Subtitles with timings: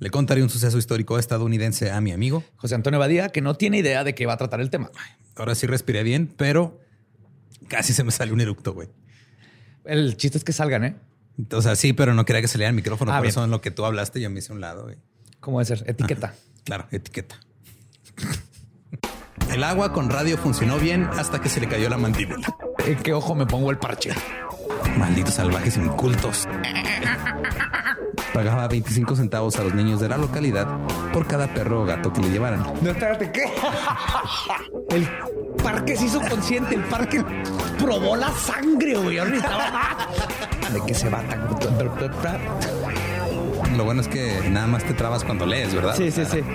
[0.00, 3.78] le contaré un suceso histórico estadounidense a mi amigo José Antonio Badía, que no tiene
[3.78, 4.90] idea de qué va a tratar el tema.
[5.36, 6.80] Ahora sí respiré bien, pero
[7.68, 8.88] casi se me sale un eructo, güey.
[9.84, 10.96] El chiste es que salgan, ¿eh?
[11.52, 13.12] O sea, sí, pero no quería que saliera el micrófono.
[13.12, 13.30] Ah, por bien.
[13.30, 14.96] eso en lo que tú hablaste yo me hice a un lado, güey.
[15.38, 15.88] ¿Cómo debe ser?
[15.88, 16.34] Etiqueta.
[16.64, 17.38] Claro, etiqueta.
[19.50, 22.54] El agua con radio funcionó bien hasta que se le cayó la mandíbula.
[22.86, 24.12] ¿En qué ojo me pongo el parche?
[24.96, 26.46] Malditos salvajes incultos.
[28.40, 30.66] Pagaba 25 centavos a los niños de la localidad
[31.12, 32.64] por cada perro o gato que le llevaran.
[32.80, 33.44] No, espérate, ¿qué?
[34.96, 35.06] El
[35.62, 37.22] parque se hizo consciente, el parque
[37.78, 39.16] probó la sangre, güey.
[39.16, 41.50] ¿De qué se va tan?
[43.76, 45.94] Lo bueno es que nada más te trabas cuando lees, ¿verdad?
[45.94, 46.40] Sí, sí, sí.–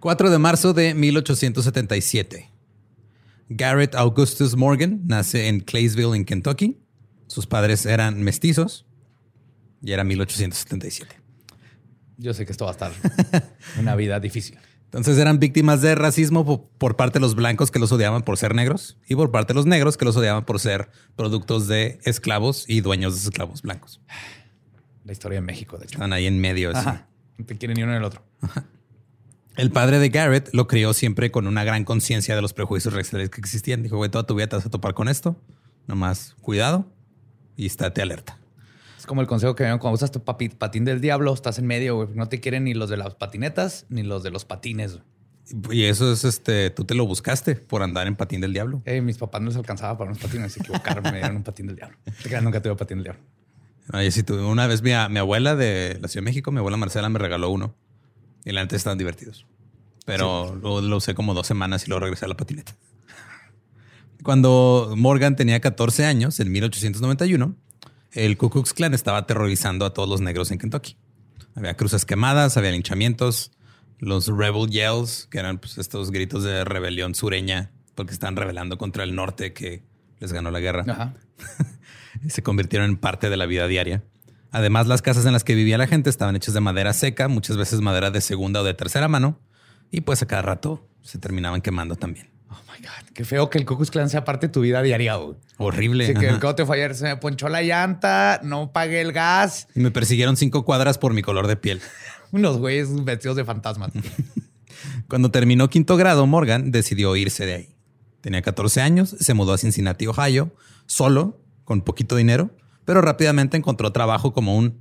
[0.00, 2.53] 4 de marzo de 1877.
[3.48, 6.78] Garrett Augustus Morgan nace en Claysville, en Kentucky.
[7.26, 8.86] Sus padres eran mestizos
[9.82, 11.16] y era 1877.
[12.16, 12.92] Yo sé que esto va a estar
[13.78, 14.58] una vida difícil.
[14.84, 18.38] Entonces eran víctimas de racismo po- por parte de los blancos que los odiaban por
[18.38, 21.98] ser negros y por parte de los negros que los odiaban por ser productos de
[22.04, 24.00] esclavos y dueños de esclavos blancos.
[25.04, 25.94] La historia de México, de hecho.
[25.96, 26.70] Están ahí en medio.
[26.70, 27.08] Ajá.
[27.36, 28.22] No te quieren ni uno ni el otro.
[29.56, 33.30] El padre de Garrett lo crió siempre con una gran conciencia de los prejuicios raciales
[33.30, 33.82] que existían.
[33.84, 35.36] Dijo, güey, toda tu vida te vas a topar con esto.
[35.86, 36.86] Nomás cuidado
[37.56, 38.36] y estate alerta.
[38.98, 41.66] Es como el consejo que me dieron cuando usas tu patín del diablo, estás en
[41.66, 42.08] medio, güey.
[42.14, 44.98] No te quieren ni los de las patinetas ni los de los patines.
[45.70, 48.82] Y eso es este, tú te lo buscaste por andar en patín del diablo.
[49.02, 51.76] Mis papás no les alcanzaba para unos patines, se equivocaron, me dieron un patín del
[51.76, 51.96] diablo.
[52.42, 53.22] Nunca tuve patín del diablo.
[53.92, 56.78] Oye, si tuve una vez mi, mi abuela de la Ciudad de México, mi abuela
[56.78, 57.74] Marcela me regaló uno.
[58.44, 59.46] Y la neta estaban divertidos.
[60.04, 62.74] pero lo, lo usé como dos semanas y luego regresé a la patineta.
[64.22, 67.54] Cuando Morgan tenía 14 años, en 1891,
[68.12, 70.96] el Ku Klux Klan estaba aterrorizando a todos los negros en Kentucky.
[71.54, 73.52] Había cruces quemadas, había linchamientos,
[73.98, 79.04] los rebel yells, que eran pues, estos gritos de rebelión sureña, porque están rebelando contra
[79.04, 79.82] el norte que
[80.20, 80.84] les ganó la guerra.
[80.88, 81.14] Ajá.
[82.28, 84.02] se convirtieron en parte de la vida diaria.
[84.54, 87.56] Además, las casas en las que vivía la gente estaban hechas de madera seca, muchas
[87.56, 89.40] veces madera de segunda o de tercera mano,
[89.90, 92.30] y pues a cada rato se terminaban quemando también.
[92.50, 93.10] Oh my God.
[93.14, 95.36] Qué feo que el Klux Klan sea parte de tu vida diaria, güey.
[95.58, 96.04] Horrible.
[96.04, 99.66] Así que el te fue ayer, se me ponchó la llanta, no pagué el gas.
[99.74, 101.80] Y me persiguieron cinco cuadras por mi color de piel.
[102.30, 103.90] Unos güeyes vestidos de fantasmas.
[105.08, 107.74] Cuando terminó quinto grado, Morgan decidió irse de ahí.
[108.20, 110.54] Tenía 14 años, se mudó a Cincinnati, Ohio,
[110.86, 112.52] solo, con poquito dinero,
[112.84, 114.80] pero rápidamente encontró trabajo como un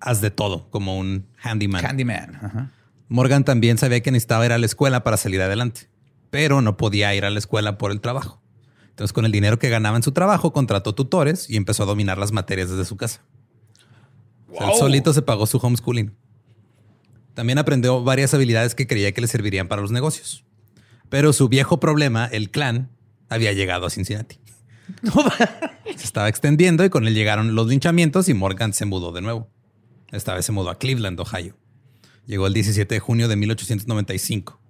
[0.00, 1.82] haz de todo, como un handyman.
[1.82, 2.34] Candyman.
[2.36, 2.70] Ajá.
[3.08, 5.88] Morgan también sabía que necesitaba ir a la escuela para salir adelante,
[6.30, 8.40] pero no podía ir a la escuela por el trabajo.
[8.90, 12.18] Entonces, con el dinero que ganaba en su trabajo, contrató tutores y empezó a dominar
[12.18, 13.22] las materias desde su casa.
[14.48, 14.78] O sea, él Wow.
[14.78, 16.12] solito se pagó su homeschooling.
[17.34, 20.44] También aprendió varias habilidades que creía que le servirían para los negocios.
[21.08, 22.90] Pero su viejo problema, el clan,
[23.28, 24.38] había llegado a Cincinnati.
[25.96, 29.48] se estaba extendiendo y con él llegaron los linchamientos y Morgan se mudó de nuevo.
[30.10, 31.56] Esta vez se mudó a Cleveland, Ohio.
[32.26, 34.60] Llegó el 17 de junio de 1895.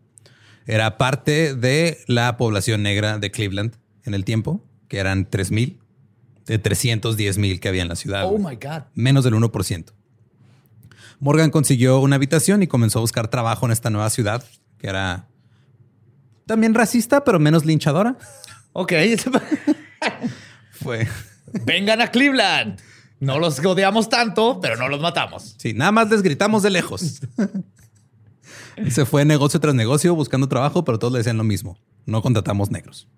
[0.66, 5.78] Era parte de la población negra de Cleveland en el tiempo, que eran 3.000
[6.46, 8.24] de 310.000 que había en la ciudad.
[8.26, 8.84] Oh my God.
[8.94, 9.92] Menos del 1%.
[11.20, 14.42] Morgan consiguió una habitación y comenzó a buscar trabajo en esta nueva ciudad,
[14.78, 15.28] que era
[16.46, 18.16] también racista, pero menos linchadora.
[18.72, 18.92] Ok.
[20.72, 21.06] Fue.
[21.64, 22.80] Vengan a Cleveland.
[23.18, 25.54] No los odiamos tanto, pero no los matamos.
[25.58, 27.20] Sí, nada más les gritamos de lejos.
[28.88, 31.78] Se fue negocio tras negocio buscando trabajo, pero todos le decían lo mismo.
[32.06, 33.08] No contratamos negros.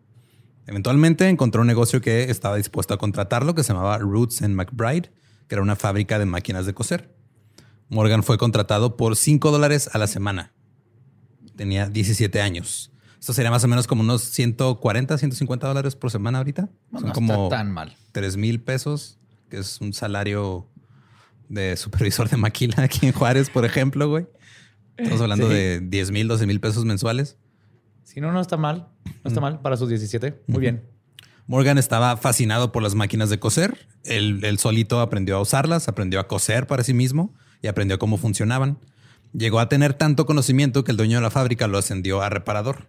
[0.67, 5.13] Eventualmente encontró un negocio que estaba dispuesto a contratarlo, que se llamaba Roots and McBride,
[5.49, 7.15] que era una fábrica de máquinas de coser.
[7.89, 10.53] Morgan fue contratado por 5 dólares a la semana.
[11.57, 12.92] Tenía 17 años.
[13.23, 16.69] Esto sería más o menos como unos 140, 150 dólares por semana ahorita.
[16.91, 17.95] No, Son no como está tan mal.
[18.11, 19.17] 3 mil pesos,
[19.49, 20.67] que es un salario
[21.49, 24.27] de supervisor de maquila aquí en Juárez, por ejemplo, güey.
[24.97, 25.55] Estamos hablando Sí.
[25.55, 27.37] de 10 mil, 12 mil pesos mensuales.
[28.03, 28.89] Si no, no está mal.
[29.23, 30.43] No está mal para sus 17.
[30.49, 30.83] Muy bien.
[31.47, 33.87] Morgan estaba fascinado por las máquinas de coser.
[34.03, 37.33] Él, él solito aprendió a usarlas, aprendió a coser para sí mismo
[37.63, 38.79] y aprendió cómo funcionaban.
[39.33, 42.89] Llegó a tener tanto conocimiento que el dueño de la fábrica lo ascendió a reparador.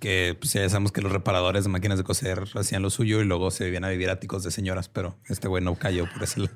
[0.00, 3.24] Que pues, ya sabemos que los reparadores de máquinas de coser hacían lo suyo y
[3.24, 6.40] luego se vivían a vivir áticos de señoras, pero este güey no cayó por ese
[6.40, 6.54] lado.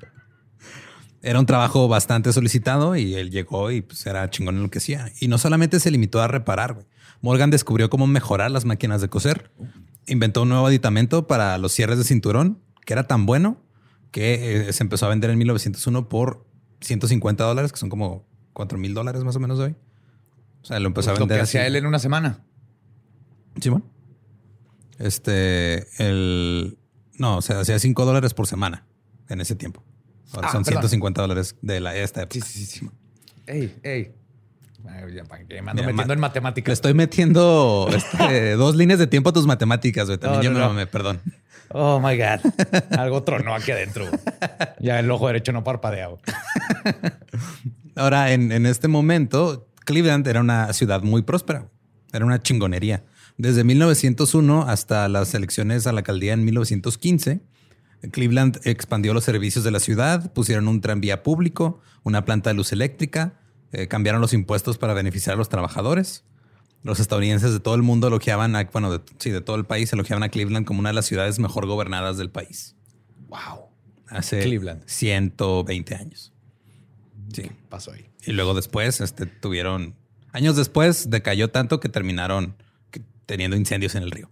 [1.21, 4.79] Era un trabajo bastante solicitado y él llegó y pues era chingón en lo que
[4.79, 5.11] hacía.
[5.19, 6.85] Y no solamente se limitó a reparar.
[7.21, 9.51] Morgan descubrió cómo mejorar las máquinas de coser.
[10.05, 13.57] Inventó un nuevo aditamento para los cierres de cinturón que era tan bueno
[14.11, 16.45] que eh, se empezó a vender en 1901 por
[16.81, 19.75] 150 dólares, que son como 4 mil dólares más o menos hoy.
[20.63, 22.39] O sea, lo empezó Pues a lo que vender hacía él en una semana.
[23.61, 23.85] Sí, bueno.
[24.99, 26.77] Este, el.
[27.17, 28.85] No, o sea, hacía 5 dólares por semana
[29.29, 29.83] en ese tiempo.
[30.33, 30.81] Ahora Ah, son perdón.
[30.83, 32.33] 150 dólares de la, esta época.
[32.33, 32.79] Sí, sí, sí.
[32.79, 32.89] sí.
[33.45, 34.13] Ey, ey.
[34.85, 36.73] Ay, ya, Me ando Mira, metiendo ma- en Le matemáticas.
[36.73, 40.17] estoy metiendo este, dos líneas de tiempo a tus matemáticas, güey.
[40.17, 40.69] También No, yo no, me no.
[40.69, 41.21] mamé, perdón.
[41.69, 42.53] Oh my God.
[42.99, 44.05] Algo tronó aquí adentro.
[44.79, 46.07] Ya el ojo derecho no parpadea.
[46.07, 46.21] güey.
[47.95, 51.69] Ahora, en, en este momento, Cleveland era una ciudad muy próspera.
[52.11, 53.03] Era una chingonería.
[53.37, 57.41] Desde 1901 hasta las elecciones a la alcaldía en 1915,
[58.11, 62.71] Cleveland expandió los servicios de la ciudad, pusieron un tranvía público, una planta de luz
[62.71, 63.39] eléctrica,
[63.71, 66.23] eh, cambiaron los impuestos para beneficiar a los trabajadores.
[66.83, 69.91] Los estadounidenses de todo el mundo elogiaban a, bueno, de, sí, de todo el país
[69.93, 72.75] elogiaban a Cleveland como una de las ciudades mejor gobernadas del país.
[73.29, 73.69] Wow.
[74.07, 74.83] Hace Cleveland.
[74.85, 76.33] 120 años.
[77.33, 77.49] Sí.
[77.69, 78.12] Pasó ahí.
[78.25, 79.95] Y luego después este, tuvieron,
[80.31, 82.55] años después, decayó tanto que terminaron
[83.25, 84.29] teniendo incendios en el río.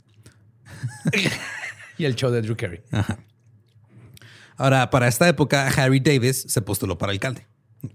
[1.98, 2.82] Y el show de Drew Carey.
[4.58, 7.46] Ahora, para esta época, Harry Davis se postuló para alcalde.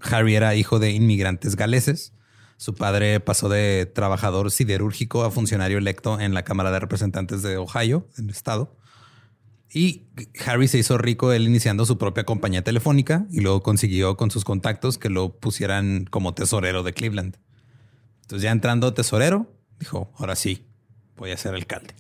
[0.01, 2.13] Harry era hijo de inmigrantes galeses.
[2.57, 7.57] Su padre pasó de trabajador siderúrgico a funcionario electo en la Cámara de Representantes de
[7.57, 8.77] Ohio, en el estado.
[9.73, 10.05] Y
[10.47, 14.45] Harry se hizo rico él iniciando su propia compañía telefónica y luego consiguió con sus
[14.45, 17.37] contactos que lo pusieran como tesorero de Cleveland.
[18.23, 20.65] Entonces ya entrando tesorero, dijo, ahora sí,
[21.17, 21.95] voy a ser alcalde.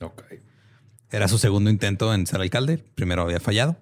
[1.10, 2.78] Era su segundo intento en ser alcalde.
[2.94, 3.76] Primero había fallado.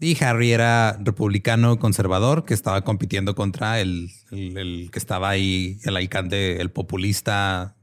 [0.00, 5.78] Y Harry era republicano conservador que estaba compitiendo contra el, el- el que estaba ahí,
[5.84, 7.76] el alcalde, el populista,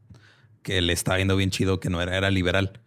[0.63, 2.81] que le estaba yendo bien chido, que no era, era liberal.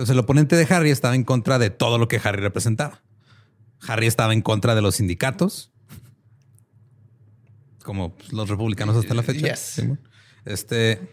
[0.00, 3.02] Entonces el oponente de Harry estaba en contra de todo lo que Harry representaba.
[3.86, 5.72] Harry estaba en contra de los sindicatos,
[7.84, 9.48] como pues, los republicanos hasta la fecha.
[9.48, 9.82] Yes.
[10.46, 11.06] Este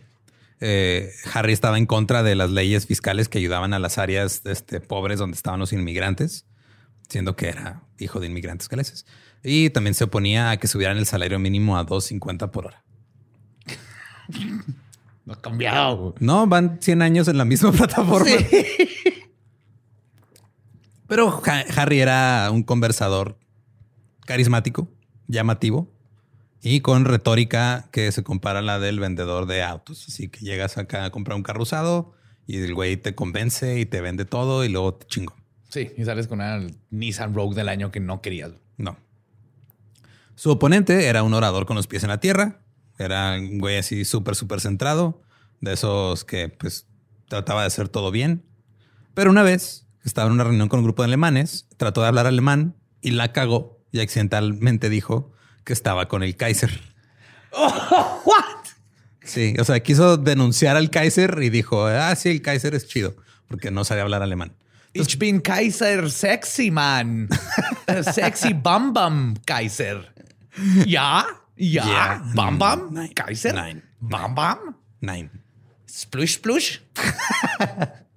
[0.62, 4.80] eh, Harry estaba en contra de las leyes fiscales que ayudaban a las áreas este,
[4.80, 6.46] pobres donde estaban los inmigrantes,
[7.10, 9.06] siendo que era hijo de inmigrantes galeses.
[9.44, 12.86] Y también se oponía a que subieran el salario mínimo a 2.50 por hora.
[15.28, 15.98] No ha cambiado.
[15.98, 16.14] güey.
[16.22, 18.32] No, van 100 años en la misma plataforma.
[21.08, 23.38] Pero Ha- Harry era un conversador
[24.26, 24.90] carismático,
[25.28, 25.92] llamativo
[26.62, 30.06] y con retórica que se compara a la del vendedor de autos.
[30.08, 32.14] Así que llegas acá a comprar un carro usado
[32.46, 35.36] y el güey te convence y te vende todo y luego te chingo.
[35.70, 38.52] Sí, y sales con una Nissan Rogue del año que no querías.
[38.78, 38.98] No.
[40.36, 42.62] Su oponente era un orador con los pies en la tierra.
[42.98, 45.22] Era un güey así súper, súper centrado.
[45.60, 46.88] De esos que pues
[47.28, 48.44] trataba de hacer todo bien.
[49.14, 52.28] Pero una vez estaba en una reunión con un grupo de alemanes, trató de hablar
[52.28, 55.32] alemán y la cagó y accidentalmente dijo
[55.64, 56.82] que estaba con el Kaiser.
[59.28, 63.18] Sí, o sea, quiso denunciar al Kaiser y dijo, ah, sí, el Kaiser es chido
[63.48, 64.56] porque no sabía hablar alemán.
[64.94, 67.28] Ich bin Kaiser sexy, man.
[68.14, 70.14] sexy Bam Bam Kaiser.
[70.88, 71.26] Ja,
[71.58, 73.54] ja, Ja, Bam Bam mm, nein, Kaiser.
[73.54, 74.58] nein, Bam Bam.
[75.02, 75.32] Nein.
[75.90, 76.80] Splush Splush.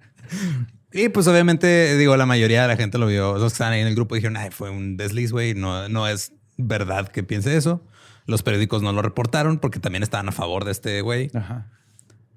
[0.93, 3.33] Y pues obviamente, digo, la mayoría de la gente lo vio.
[3.37, 5.53] Los que estaban ahí en el grupo dijeron, ay, fue un desliz, güey.
[5.53, 7.81] No, no es verdad que piense eso.
[8.25, 11.31] Los periódicos no lo reportaron porque también estaban a favor de este güey.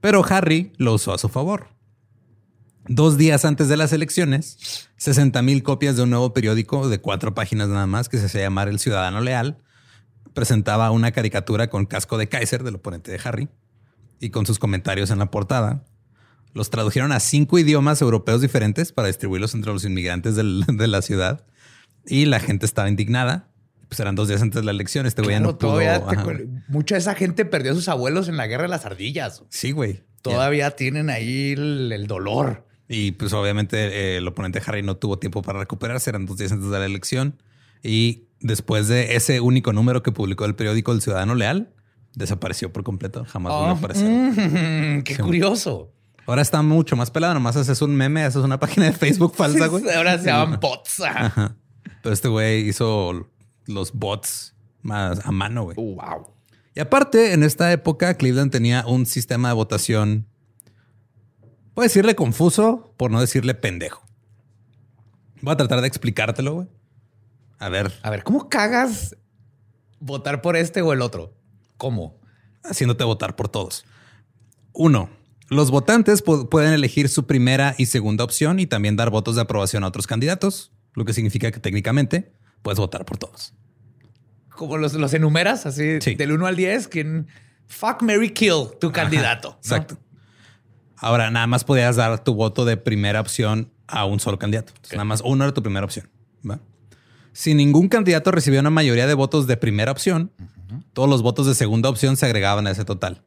[0.01, 1.69] Pero Harry lo usó a su favor.
[2.87, 7.35] Dos días antes de las elecciones, 60 mil copias de un nuevo periódico de cuatro
[7.35, 9.64] páginas nada más que se hacía llamar El Ciudadano Leal
[10.33, 13.49] presentaba una caricatura con casco de Kaiser del oponente de Harry
[14.21, 15.85] y con sus comentarios en la portada.
[16.53, 21.03] Los tradujeron a cinco idiomas europeos diferentes para distribuirlos entre los inmigrantes del- de la
[21.03, 21.45] ciudad
[22.07, 23.51] y la gente estaba indignada.
[23.89, 25.07] Pues eran dos días antes de la elección.
[25.07, 25.79] Este güey Claro, no pudo.
[25.79, 29.43] te mucha de esa gente perdió a sus abuelos en la guerra de las ardillas.
[29.51, 30.03] Sí, güey.
[30.23, 32.67] Todavía tienen ahí el, el dolor.
[32.89, 33.77] Y pues obviamente
[34.15, 36.87] eh, el oponente Harry no tuvo tiempo para recuperarse, eran dos días antes de la
[36.87, 37.41] elección.
[37.83, 41.75] Y después de ese único número que publicó el periódico El Ciudadano Leal,
[42.15, 44.09] desapareció por completo, jamás volvió a Oh, aparecer.
[44.09, 45.91] mm, qué curioso.
[46.27, 49.67] Ahora está mucho más pelado, nomás haces un meme, haces una página de Facebook falsa,
[49.67, 49.85] güey.
[49.95, 51.01] Ahora se llaman bots.
[51.01, 51.57] Ajá.
[52.03, 53.29] Pero este güey hizo
[53.67, 55.77] los bots más a mano, güey.
[55.79, 56.27] Uh, wow.
[56.75, 60.27] Y aparte, en esta época, Cleveland tenía un sistema de votación,
[61.73, 64.03] puedo decirle confuso, por no decirle pendejo.
[65.41, 66.69] Voy a tratar de explicártelo, güey.
[67.59, 69.17] A ver, A ver, ¿cómo cagas
[70.01, 71.35] votar por este o el otro?
[71.77, 72.21] ¿Cómo?
[72.63, 73.85] haciéndote votar por todos.
[74.73, 75.11] Uno,
[75.51, 79.43] los votantes pu- pueden elegir su primera y segunda opción y también dar votos de
[79.43, 82.33] aprobación a otros candidatos, lo que significa que técnicamente
[82.63, 83.53] puedes votar por todos.
[84.49, 86.15] Como los, los enumeras así Sí.
[86.15, 87.29] del 1 al 10, ¿quién?
[87.67, 89.51] Fuck, Mary Kill, tu candidato.
[89.51, 89.57] ¿no?
[89.57, 89.99] Exacto.
[90.97, 94.73] Ahora, nada más podías dar tu voto de primera opción a un solo candidato.
[94.75, 96.09] Entonces, Nada más uno era tu primera opción.
[96.49, 96.61] ¿va?
[97.35, 100.31] Si ningún candidato recibió una mayoría de votos de primera opción,
[100.93, 103.23] todos los votos de segunda opción se agregaban a ese total.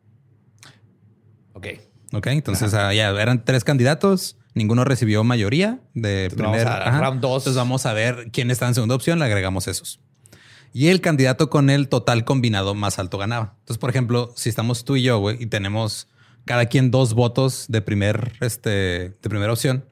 [1.52, 1.68] Ok.
[2.14, 7.00] Ok, entonces ah, ya eran tres candidatos, ninguno recibió mayoría de Entonces, vamos primer a
[7.02, 7.44] round dos.
[7.44, 10.00] Entonces vamos a ver quién está en segunda opción, le agregamos esos.
[10.72, 13.56] Y el candidato con el total combinado más alto ganaba.
[13.60, 16.08] Entonces, por ejemplo, si estamos tú y yo, güey, y tenemos
[16.46, 19.84] cada quien dos votos de primer, este, de primera opción,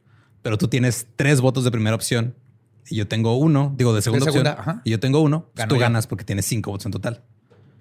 [0.41, 2.33] pero tú tienes tres votos de primera opción
[2.89, 4.81] y yo tengo uno, digo de segunda, segunda, opción, ajá.
[4.83, 7.23] y yo tengo uno, pues tú ganas porque tienes cinco votos en total.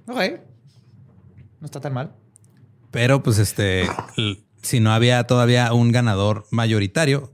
[0.06, 0.20] Ok.
[1.60, 2.12] No está tan mal.
[2.90, 3.88] Pero pues este,
[4.62, 7.32] si no había todavía un ganador mayoritario,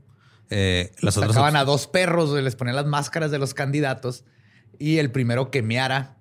[0.49, 1.13] eh, otros...
[1.15, 4.25] Sacaban a dos perros, les ponían las máscaras de los candidatos
[4.79, 6.17] y el primero que meara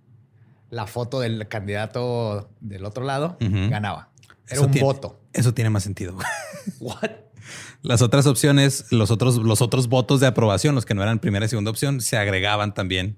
[0.68, 4.10] la foto del candidato del otro lado ganaba.
[4.46, 5.20] Era Eso un tiene- voto.
[5.32, 6.16] Eso tiene más sentido.
[6.80, 7.10] What?
[7.82, 11.46] Las otras opciones, los otros, los otros votos de aprobación, los que no eran primera
[11.46, 13.16] y segunda opción, se agregaban también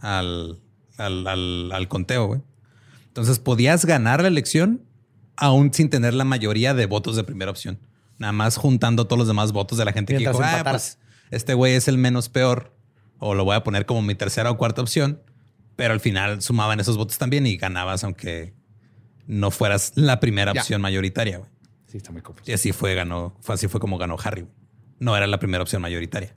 [0.00, 0.60] al,
[0.96, 2.26] al, al- al conteo.
[2.26, 2.40] güey.
[3.08, 4.82] Entonces podías ganar la elección
[5.36, 7.78] aún sin tener la mayoría de votos de primera opción.
[8.18, 10.98] Nada más juntando todos los demás votos de la gente Mientras que dijo, ah, empataras".
[10.98, 12.74] pues este güey es el menos peor
[13.18, 15.20] o lo voy a poner como mi tercera o cuarta opción.
[15.76, 18.52] Pero al final sumaban esos votos también y ganabas aunque
[19.26, 20.60] no fueras la primera Ya.
[20.60, 21.38] opción mayoritaria.
[21.38, 21.50] güey.
[21.92, 22.50] Sí, está muy confuso.
[22.50, 24.46] Y así fue, ganó, fue así fue como ganó Harry.
[24.98, 26.34] No era la primera opción mayoritaria.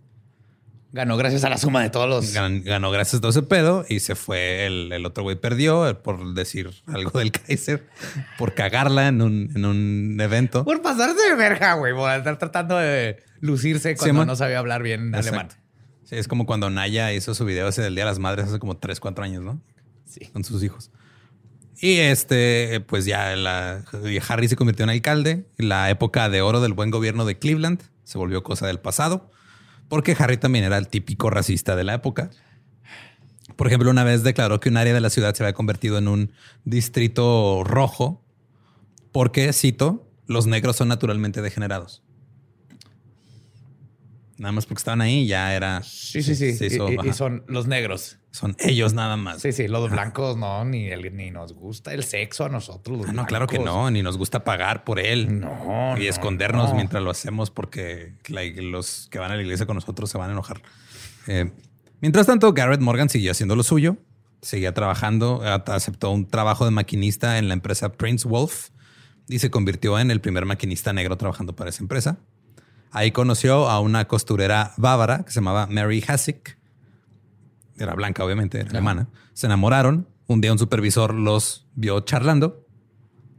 [0.91, 2.35] Ganó gracias a la suma de todos los.
[2.35, 4.65] Gan- ganó gracias a todo ese pedo y se fue.
[4.65, 7.85] El, el otro güey perdió eh, por decir algo del Kaiser,
[8.37, 10.65] por cagarla en un, en un evento.
[10.65, 11.93] Por pasarse de verga, güey.
[11.93, 15.29] Por estar tratando de lucirse cuando no sabía hablar bien Exacto.
[15.29, 15.47] alemán.
[16.03, 18.59] Sí, es como cuando Naya hizo su video ese del Día de las Madres hace
[18.59, 19.61] como 3, 4 años, ¿no?
[20.05, 20.25] Sí.
[20.27, 20.91] Con sus hijos.
[21.81, 23.83] Y este, pues ya la,
[24.27, 25.45] Harry se convirtió en alcalde.
[25.57, 29.29] La época de oro del buen gobierno de Cleveland se volvió cosa del pasado,
[29.89, 32.29] porque Harry también era el típico racista de la época.
[33.55, 36.07] Por ejemplo, una vez declaró que un área de la ciudad se había convertido en
[36.07, 36.31] un
[36.63, 38.23] distrito rojo
[39.11, 42.04] porque, cito, los negros son naturalmente degenerados.
[44.37, 45.81] Nada más porque estaban ahí ya era...
[45.83, 46.47] Sí, sí, sí.
[46.47, 47.13] Y- hizo- y, y ajá.
[47.13, 48.17] son los negros.
[48.31, 49.41] Son ellos nada más.
[49.41, 49.69] Sí, sí.
[49.69, 52.97] Los blancos no, ni, el- ni nos gusta el sexo a nosotros.
[52.97, 55.39] los Ah, no, claro que no, ni nos gusta pagar por él.
[55.39, 55.95] No.
[55.97, 56.75] y no, escondernos no.
[56.75, 60.33] mientras lo hacemos porque los que van a la iglesia con nosotros se van a
[60.33, 60.61] enojar.
[61.27, 61.51] Eh,
[62.01, 63.95] mientras tanto, Garrett Morgan siguió haciendo lo suyo,
[64.41, 68.67] seguía trabajando, aceptó un trabajo de maquinista en la empresa Prince Wolf
[69.29, 72.17] y se convirtió en el primer maquinista negro trabajando para esa empresa.
[72.95, 76.57] Ahí conoció a una costurera bávara que se llamaba Mary Hasek.
[77.77, 79.09] Era blanca, obviamente, era alemana.
[79.33, 80.07] Se enamoraron.
[80.27, 82.65] Un día un supervisor los vio charlando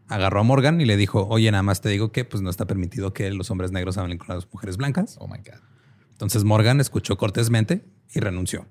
[0.08, 2.66] agarró a Morgan y le dijo, oye, nada más te digo que pues no está
[2.66, 5.16] permitido que los hombres negros hablen con las mujeres blancas.
[5.20, 5.60] Oh my God.
[6.12, 8.66] Entonces Morgan escuchó cortésmente y renunció.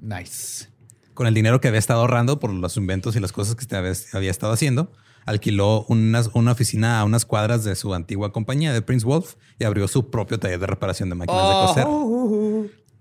[0.00, 0.68] Nice.
[1.14, 3.92] Con el dinero que había estado ahorrando por los inventos y las cosas que había,
[4.12, 4.92] había estado haciendo,
[5.26, 9.64] alquiló unas- una oficina a unas cuadras de su antigua compañía de Prince Wolf y
[9.64, 11.86] abrió su propio taller de reparación de máquinas de coser.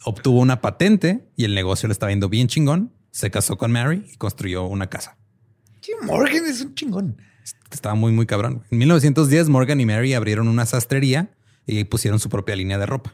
[0.04, 2.92] Obtuvo una patente y el negocio le estaba yendo bien chingón.
[3.12, 5.18] Se casó con Mary y construyó una casa.
[5.82, 7.18] Jim Morgan es un chingón.
[7.72, 8.64] Estaba muy, muy cabrón.
[8.72, 11.32] En 1910, Morgan y Mary abrieron una sastrería
[11.66, 13.14] y pusieron su propia línea de ropa.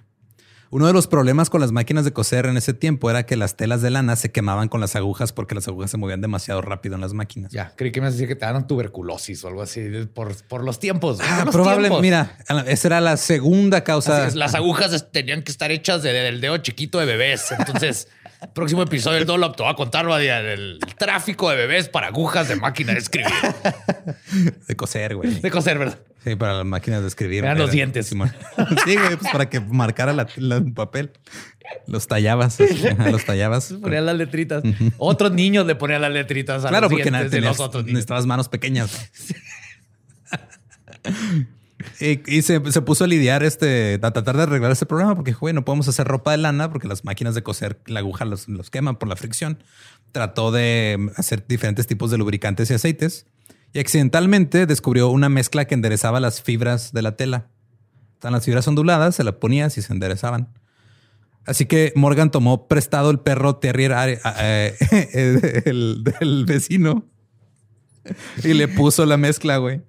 [0.69, 3.55] Uno de los problemas con las máquinas de coser en ese tiempo era que las
[3.55, 6.95] telas de lana se quemaban con las agujas porque las agujas se movían demasiado rápido
[6.95, 7.51] en las máquinas.
[7.51, 9.81] Ya, creí que me ibas a decir que te daban tuberculosis o algo así
[10.13, 11.19] por, por los tiempos.
[11.21, 12.01] Ah, probablemente.
[12.01, 14.27] Mira, esa era la segunda causa.
[14.27, 17.51] Es, las agujas tenían que estar hechas de- del dedo chiquito de bebés.
[17.57, 18.09] Entonces,
[18.53, 22.47] próximo episodio del Dolop te va a contar Badia, del tráfico de bebés para agujas
[22.49, 23.31] de máquina de escribir.
[24.67, 25.39] de coser, güey.
[25.39, 25.99] De coser, ¿verdad?
[26.27, 27.43] Sí, para las máquinas de escribir.
[27.43, 28.07] Eran los dientes.
[28.07, 28.31] Simón.
[28.85, 31.11] Sí, güey, pues para que marcara la, la- el papel.
[31.87, 32.57] Los tallabas.
[32.91, 33.73] ajá, los tallabas.
[33.81, 34.63] Ponían las letritas.
[34.97, 37.65] Otros niños le ponían las letritas a Claro, los porque dientes nada, de tenías, los
[37.67, 37.95] otros niños.
[37.95, 39.09] necesitabas manos pequeñas.
[41.99, 45.31] y y se, se puso a lidiar este, a tratar de arreglar este problema porque,
[45.33, 48.47] güey, no podemos hacer ropa de lana porque las máquinas de coser, la aguja los,
[48.47, 49.63] los queman por la fricción.
[50.11, 53.25] Trató de hacer diferentes tipos de lubricantes y aceites
[53.73, 57.47] y accidentalmente descubrió una mezcla que enderezaba las fibras de la tela.
[58.13, 60.49] Están las fibras onduladas, se la ponías y se enderezaban.
[61.45, 67.05] Así que Morgan tomó prestado el perro terrier eh, eh, el- del vecino
[68.43, 69.81] y le puso la mezcla, güey.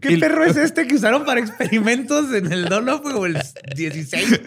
[0.00, 3.38] ¿Qué Y- perro es este que usaron para experimentos en el Dolop o el
[3.76, 4.40] 16?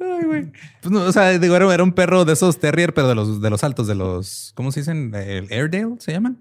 [0.00, 0.52] Ay, güey.
[0.80, 3.50] Pues no, o sea, digo, era un perro de esos terrier, pero de los, de
[3.50, 5.14] los altos, de los, ¿cómo se dicen?
[5.14, 6.38] ¿El Airedale se llaman?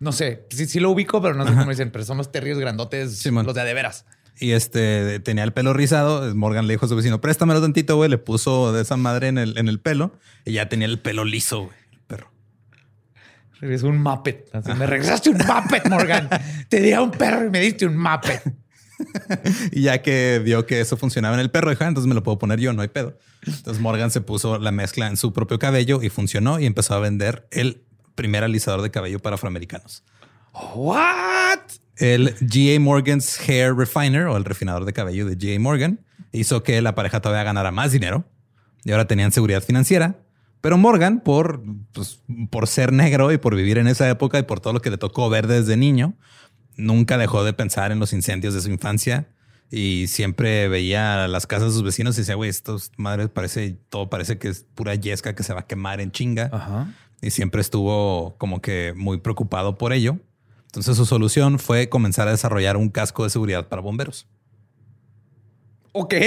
[0.00, 2.58] No sé, sí, sí lo ubico, pero no sé cómo dicen, pero son los terriers
[2.60, 3.44] grandotes, Simón.
[3.46, 4.04] los de de veras.
[4.40, 6.32] Y este tenía el pelo rizado.
[6.36, 8.08] Morgan le dijo a su vecino, préstamelo tantito, güey.
[8.08, 10.12] Le puso de esa madre en el, en el pelo
[10.44, 11.76] y ya tenía el pelo liso, güey.
[11.92, 12.30] El perro.
[13.60, 14.48] Regresó un Muppet.
[14.54, 16.28] Así, me regresaste un Muppet, Morgan.
[16.68, 18.42] Te di a un perro y me diste un Muppet.
[19.70, 22.24] Y ya que vio que eso funcionaba en el perro, dijo, "Ah, entonces me lo
[22.24, 23.16] puedo poner yo, no hay pedo.
[23.46, 26.98] Entonces Morgan se puso la mezcla en su propio cabello y funcionó y empezó a
[26.98, 27.84] vender el
[28.18, 30.02] primer alisador de cabello para afroamericanos.
[30.74, 31.60] ¿What?
[31.96, 32.80] El G.A.
[32.80, 35.60] Morgan's Hair Refiner o el refinador de cabello de G.A.
[35.60, 36.00] Morgan
[36.32, 38.24] hizo que la pareja todavía ganara más dinero
[38.84, 40.16] y ahora tenían seguridad financiera.
[40.60, 44.58] Pero Morgan, por, pues, por ser negro y por vivir en esa época y por
[44.58, 46.14] todo lo que le tocó ver desde niño,
[46.76, 49.28] nunca dejó de pensar en los incendios de su infancia
[49.70, 54.10] y siempre veía las casas de sus vecinos y decía, güey, estos madres parece, todo
[54.10, 56.88] parece que es pura yesca que se va a quemar en chinga Ajá.
[57.22, 60.18] Y siempre estuvo como que muy preocupado por ello.
[60.66, 64.26] Entonces su solución fue comenzar a desarrollar un casco de seguridad para bomberos.
[65.92, 66.14] Ok.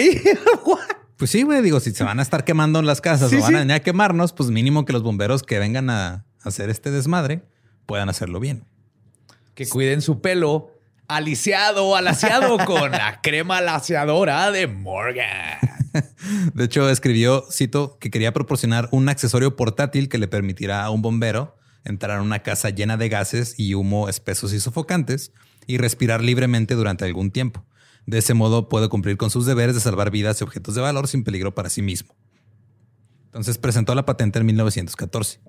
[1.18, 3.42] Pues sí, güey, digo, si se van a estar quemando en las casas Sí, o
[3.42, 3.56] van sí.
[3.56, 7.44] a venir a quemarnos, pues mínimo que los bomberos que vengan a hacer este desmadre
[7.86, 8.64] puedan hacerlo bien.
[9.54, 10.72] que cuiden su pelo
[11.08, 15.60] aliciado o alaciado con la crema laciadora de Morgan.
[16.54, 21.02] De hecho, escribió, cito, que quería proporcionar un accesorio portátil que le permitirá a un
[21.02, 25.32] bombero entrar a una casa llena de gases y humo espesos y sofocantes
[25.68, 27.66] y respirar libremente durante algún tiempo.
[28.06, 31.08] De ese modo puede cumplir con sus deberes de salvar vidas y objetos de valor
[31.08, 32.16] sin peligro para sí mismo.
[33.26, 35.40] Entonces presentó la patente en 1914.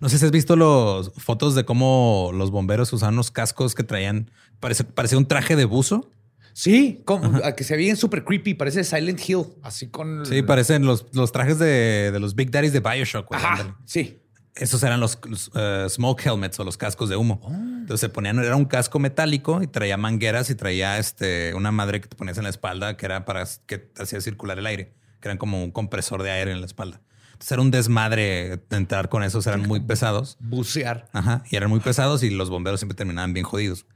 [0.00, 3.84] No sé si has visto las fotos de cómo los bomberos usaban unos cascos que
[3.84, 6.10] traían, parecía un traje de buzo.
[6.52, 10.26] Sí, como, a que se veía súper creepy, parece Silent Hill, así con...
[10.26, 13.28] Sí, parecen los, los trajes de, de los Big Daddies de Bioshock.
[13.28, 14.18] güey, Ajá, sí.
[14.54, 17.40] Esos eran los, los, eh, smoke helmets o los cascos de humo.
[17.50, 22.02] Entonces se ponían, era un casco metálico y traía mangueras y traía este, una madre
[22.02, 25.28] que te ponías en la espalda que era para que hacía circular el aire, que
[25.28, 27.00] eran como un compresor de aire en la espalda.
[27.32, 30.36] Entonces era un desmadre entrar con esos, eran muy pesados.
[30.38, 31.08] Bucear.
[31.14, 33.86] Ajá, y eran muy pesados y los bomberos siempre terminaban bien jodidos.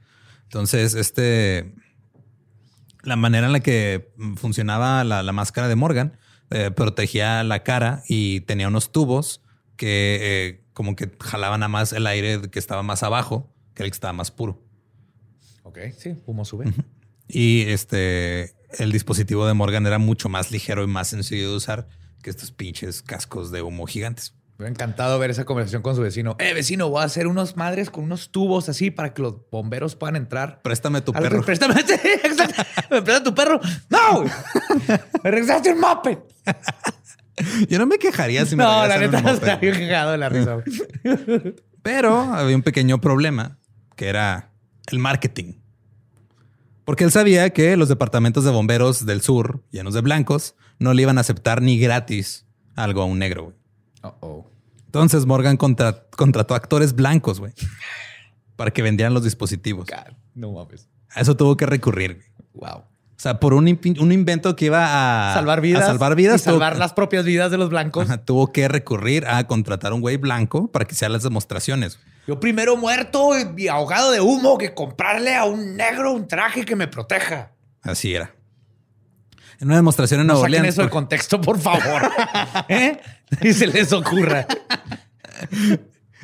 [0.43, 1.75] Entonces, este,
[3.03, 6.17] la manera en la que funcionaba la, la máscara de Morgan
[6.49, 9.41] eh, protegía la cara y tenía unos tubos
[9.75, 13.89] que eh, como que jalaban a más el aire que estaba más abajo que el
[13.89, 14.63] que estaba más puro.
[15.63, 16.65] Ok, sí, humo sube.
[17.27, 21.89] Y este, el dispositivo de Morgan era mucho más ligero y más sencillo de usar
[22.23, 24.33] que estos pinches cascos de humo gigantes.
[24.57, 26.35] Me ha encantado ver esa conversación con su vecino.
[26.39, 29.95] Eh, vecino, voy a hacer unos madres con unos tubos así para que los bomberos
[29.95, 30.61] puedan entrar.
[30.63, 31.43] Préstame tu lo que- perro.
[31.43, 31.93] Préstame, sí,
[32.23, 32.63] exacto.
[32.89, 33.59] ¿Me presta tu perro?
[33.89, 34.23] ¡No!
[35.23, 36.17] ¡Me regresaste un moped!
[37.69, 40.57] Yo no me quejaría si me No, la neta está bien cagado de la risa.
[41.83, 43.59] Pero había un pequeño problema
[43.95, 44.51] que era
[44.87, 45.53] el marketing.
[46.83, 51.03] Porque él sabía que los departamentos de bomberos del sur, llenos de blancos, no le
[51.03, 53.53] iban a aceptar ni gratis algo a un negro.
[54.21, 54.49] Uh-oh.
[54.85, 57.53] Entonces Morgan contra- contrató actores blancos, güey,
[58.55, 59.87] para que vendieran los dispositivos.
[59.87, 60.87] God, no mames.
[61.13, 62.15] A eso tuvo que recurrir.
[62.15, 62.27] güey.
[62.71, 62.79] Wow.
[62.83, 65.83] O sea, por un, invento que iba a salvar vidas.
[65.83, 68.05] a salvar vidas, Y tuvo- salvar las propias vidas de los blancos.
[68.09, 71.99] Ajá, tuvo que recurrir a contratar a un güey blanco para que hiciera las demostraciones.
[72.27, 76.75] Yo primero muerto y ahogado de humo que comprarle a un negro un traje que
[76.75, 77.53] me proteja.
[77.81, 78.35] Así era.
[79.59, 80.75] En una demostración en No Nueva saquen Orleans.
[80.75, 82.11] eso de contexto, por favor.
[82.69, 82.99] ¿Eh?
[83.41, 84.47] Y se les ocurra.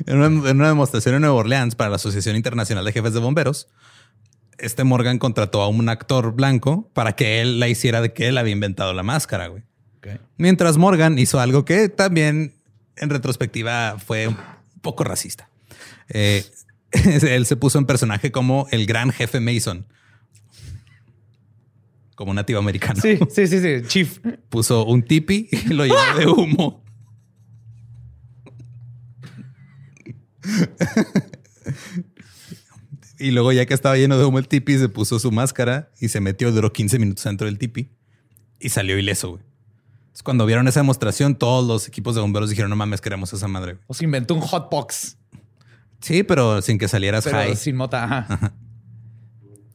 [0.06, 3.20] En una, en una demostración en Nueva Orleans para la Asociación Internacional de Jefes de
[3.20, 3.68] Bomberos,
[4.58, 8.38] este Morgan contrató a un actor blanco para que él la hiciera de que él
[8.38, 9.62] había inventado la máscara, güey.
[10.36, 12.54] Mientras Morgan hizo algo que también
[12.96, 14.36] en retrospectiva fue un
[14.82, 15.48] poco racista.
[16.08, 16.44] Eh,
[16.92, 19.86] él se puso en personaje como el gran jefe Mason.
[22.14, 23.00] Como nativo americano.
[23.00, 23.82] Sí, sí, sí, sí.
[23.88, 24.18] Chief.
[24.48, 26.84] Puso un tipi y lo llenó de humo.
[33.18, 36.08] Y luego, ya que estaba lleno de humo el tipi, se puso su máscara y
[36.08, 37.90] se metió, duró 15 minutos dentro del tipi
[38.58, 39.42] y salió ileso, güey.
[40.06, 43.48] Entonces, cuando vieron esa demostración, todos los equipos de bomberos dijeron, no mames, queremos esa
[43.48, 43.74] madre.
[43.74, 43.84] güey".
[43.86, 45.16] O se inventó un hotbox.
[46.00, 47.56] Sí, pero sin que salieras Pero high.
[47.56, 48.04] sin mota.
[48.04, 48.54] Ajá.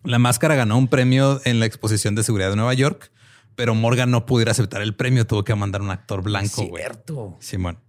[0.04, 3.12] La máscara ganó un premio en la exposición de seguridad de Nueva York,
[3.56, 6.70] pero Morgan no pudo ir a aceptar el premio, tuvo que mandar un actor blanco.
[6.76, 7.38] Cierto.
[7.40, 7.80] Simón.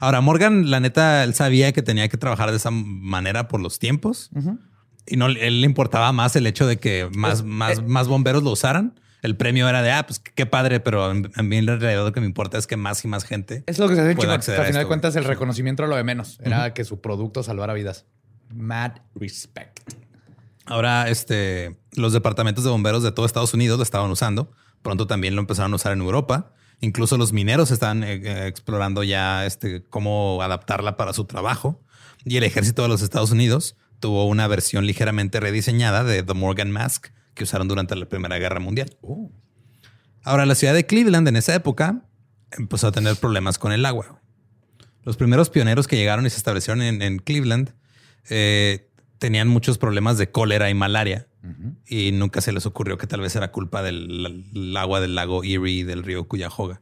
[0.00, 3.78] Ahora, Morgan, la neta, él sabía que tenía que trabajar de esa manera por los
[3.78, 4.30] tiempos.
[5.06, 8.50] Y no, él le importaba más el hecho de que más, más, más bomberos lo
[8.50, 8.98] usaran.
[9.22, 12.20] El premio era de, ah, pues qué padre, pero a mí en realidad lo que
[12.20, 13.64] me importa es que más y más gente.
[13.66, 14.30] Es lo que se chingón.
[14.30, 16.38] acceder Al final de cuentas, el reconocimiento era lo de menos.
[16.42, 18.04] Era que su producto salvara vidas.
[18.54, 19.80] Mad respect.
[20.66, 24.52] Ahora, este, los departamentos de bomberos de todo Estados Unidos lo estaban usando.
[24.82, 26.52] Pronto también lo empezaron a usar en Europa.
[26.80, 31.80] Incluso los mineros están eh, eh, explorando ya este, cómo adaptarla para su trabajo.
[32.24, 36.70] Y el ejército de los Estados Unidos tuvo una versión ligeramente rediseñada de The Morgan
[36.70, 38.96] Mask que usaron durante la Primera Guerra Mundial.
[40.22, 42.02] Ahora, la ciudad de Cleveland en esa época
[42.50, 44.20] empezó a tener problemas con el agua.
[45.02, 47.72] Los primeros pioneros que llegaron y se establecieron en, en Cleveland
[48.28, 48.85] eh,
[49.18, 51.28] tenían muchos problemas de cólera y malaria.
[51.86, 55.44] Y nunca se les ocurrió que tal vez era culpa del el agua del lago
[55.44, 56.80] Erie y del río Cuyahoga.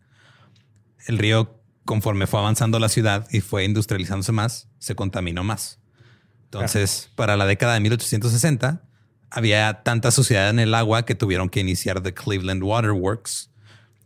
[1.06, 5.80] El río, conforme fue avanzando la ciudad y fue industrializándose más, se contaminó más.
[6.44, 8.88] Entonces, para la década de 1860,
[9.28, 13.50] había tanta suciedad en el agua que tuvieron que iniciar The Cleveland Water Works,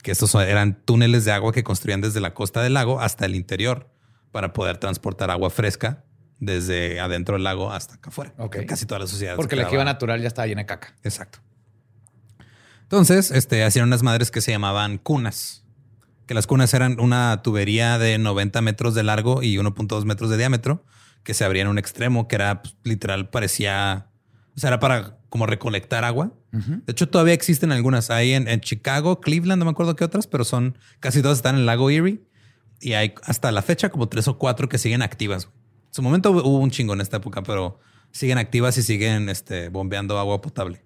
[0.03, 3.37] que estos eran túneles de agua que construían desde la costa del lago hasta el
[3.37, 3.93] interior
[4.33, 6.05] para poder transportar agua fresca
[6.40, 8.33] desde adentro del lago hasta acá afuera.
[8.38, 8.59] Ok.
[8.66, 9.37] Casi toda la suciedad.
[9.37, 10.94] Porque la quedaba- natural ya estaba llena de caca.
[11.03, 11.40] Exacto.
[12.83, 15.64] Entonces, este, hacían unas madres que se llamaban cunas.
[16.27, 20.37] Que las cunas eran una tubería de 90 metros de largo y 1.2 metros de
[20.37, 20.85] diámetro
[21.22, 24.07] que se abría en un extremo que era pues, literal, parecía,
[24.57, 26.33] o sea, era para como recolectar agua.
[26.51, 28.09] De hecho, todavía existen algunas.
[28.11, 31.57] Hay en, en Chicago, Cleveland, no me acuerdo qué otras, pero son casi todas están
[31.57, 32.22] en el lago Erie
[32.81, 35.51] y hay hasta la fecha como tres o cuatro que siguen activas.
[35.90, 40.18] Su momento hubo un chingo en esta época, pero siguen activas y siguen este, bombeando
[40.18, 40.83] agua potable.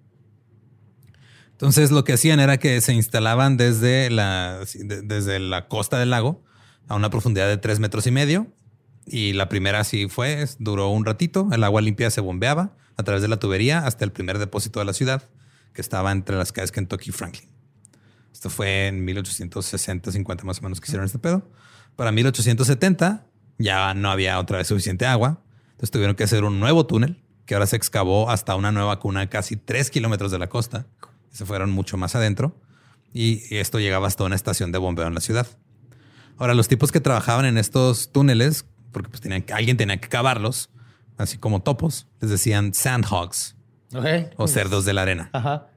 [1.53, 4.61] Entonces lo que hacían era que se instalaban desde la,
[5.05, 6.43] desde la costa del lago
[6.89, 8.49] a una profundidad de tres metros y medio.
[9.07, 13.23] Y la primera así fue, duró un ratito, el agua limpia se bombeaba a través
[13.23, 15.29] de la tubería hasta el primer depósito de la ciudad,
[15.73, 17.49] que estaba entre las calles Kentucky y Franklin.
[18.33, 21.49] Esto fue en 1860, 50 más o menos que hicieron este pedo.
[21.97, 23.27] Para 1870
[23.59, 25.43] ya no había otra vez suficiente agua.
[25.73, 29.29] Entonces tuvieron que hacer un nuevo túnel que ahora se excavó hasta una nueva cuna
[29.29, 30.87] casi tres kilómetros de la costa.
[31.31, 32.57] Se fueron mucho más adentro
[33.13, 35.47] y esto llegaba hasta una estación de bombeo en la ciudad.
[36.39, 40.71] Ahora, los tipos que trabajaban en estos túneles, porque pues tenían, alguien tenía que cavarlos,
[41.19, 43.57] así como topos, les decían sandhogs
[44.37, 45.31] o cerdos de la arena.
[45.33, 45.69] Ajá.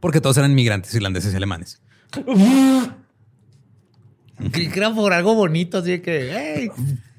[0.00, 1.80] Porque todos eran migrantes irlandeses y alemanes.
[4.52, 6.70] Que era por algo bonito, así que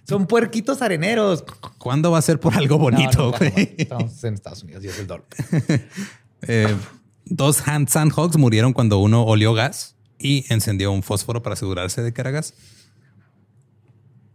[0.07, 1.43] son puerquitos areneros.
[1.77, 3.33] ¿Cuándo va a ser por algo bonito?
[3.77, 5.25] Estamos en Estados Unidos y es el dólar.
[6.45, 6.75] Eh,
[7.23, 12.13] dos hand sandhogs murieron cuando uno olió gas y encendió un fósforo para asegurarse de
[12.13, 12.53] que era gas.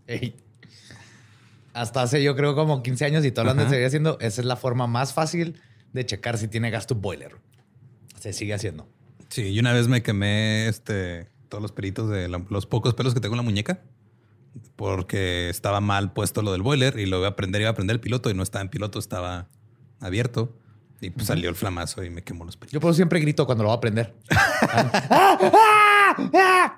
[0.07, 0.35] Ey.
[1.75, 3.69] Hasta hace yo creo como 15 años y todo lo Ajá.
[3.69, 4.19] seguir haciendo.
[4.21, 5.61] Esa es la forma más fácil
[5.93, 7.37] de checar si tiene gas tu boiler.
[8.19, 8.89] Se sigue haciendo.
[9.29, 13.15] Sí, y una vez me quemé este, todos los pelitos de la- los pocos pelos
[13.15, 13.81] que tengo en la muñeca
[14.77, 17.95] porque estaba mal puesto lo del boiler y lo iba a prender, iba a prender
[17.95, 19.49] el piloto y no estaba en piloto, estaba
[20.01, 20.57] abierto
[21.01, 22.73] y pues salió el flamazo y me quemó los pelitos.
[22.73, 24.15] Yo por eso siempre grito cuando lo va a aprender.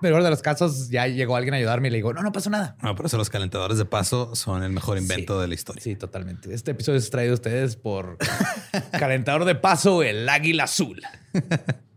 [0.03, 2.33] Pero en de los casos ya llegó alguien a ayudarme y le digo, no, no
[2.33, 2.77] pasó nada.
[2.83, 5.41] No, por eso los calentadores de paso son el mejor invento Sí.
[5.43, 5.83] de la historia.
[5.83, 6.53] Sí, totalmente.
[6.53, 8.19] Este episodio es traído a ustedes por
[8.99, 11.01] calentador de paso, el águila azul.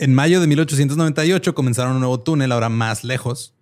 [0.00, 3.54] En mayo de 1898 comenzaron un nuevo túnel, ahora más lejos.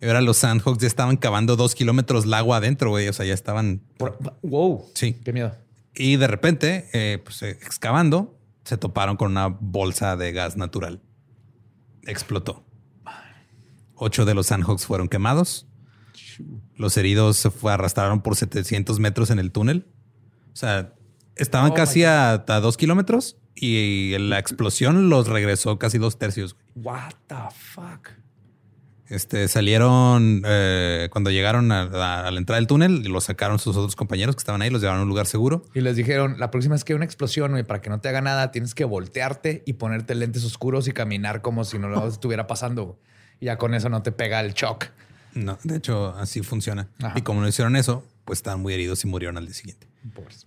[0.00, 3.08] Y ahora los Sandhogs ya estaban cavando dos kilómetros lago adentro, güey.
[3.08, 3.82] O sea, ya estaban.
[3.98, 4.86] Por- wow.
[4.94, 5.14] Sí.
[5.24, 5.54] Qué miedo.
[5.94, 11.00] Y de repente, eh, pues eh, excavando, se toparon con una bolsa de gas natural.
[12.06, 12.64] Explotó.
[13.94, 15.66] Ocho de los Sandhogs fueron quemados.
[16.76, 19.86] Los heridos se fue, arrastraron por 700 metros en el túnel.
[20.52, 20.94] O sea,
[21.36, 26.56] estaban Oh, casi a, a dos kilómetros y la explosión los regresó casi dos tercios.
[26.74, 28.08] What the fuck?
[29.08, 33.58] Este salieron eh, cuando llegaron a, a- a la entrada del túnel y los sacaron
[33.58, 35.62] sus otros compañeros que estaban ahí, los llevaron a un lugar seguro.
[35.74, 38.08] Y les dijeron, la próxima vez que hay una explosión, güey, para que no te
[38.08, 42.08] haga nada, tienes que voltearte y ponerte lentes oscuros y caminar como si no lo
[42.08, 42.98] estuviera pasando.
[43.40, 44.86] Y ya con eso no te pega el shock.
[45.34, 46.88] No, de hecho, así funciona.
[47.02, 47.12] Ajá.
[47.18, 49.86] Y como no hicieron eso, pues estaban muy heridos y murieron al día siguiente.
[50.14, 50.46] Pobres.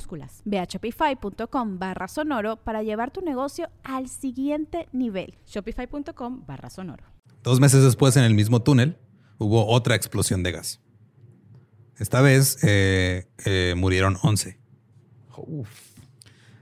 [0.00, 0.42] minúsculas.
[0.44, 5.34] Ve a shopify.com barra sonoro para llevar tu negocio al siguiente nivel.
[5.46, 7.04] Shopify.com barra sonoro.
[7.42, 8.98] Dos meses después, en el mismo túnel,
[9.38, 10.80] hubo otra explosión de gas.
[11.98, 14.58] Esta vez eh, eh, murieron 11.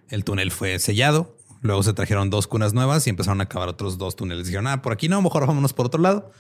[0.08, 1.36] El túnel fue sellado.
[1.60, 4.46] Luego se trajeron dos cunas nuevas y empezaron a cavar otros dos túneles.
[4.46, 6.30] Dijeron, ah, por aquí no, mejor vámonos por otro lado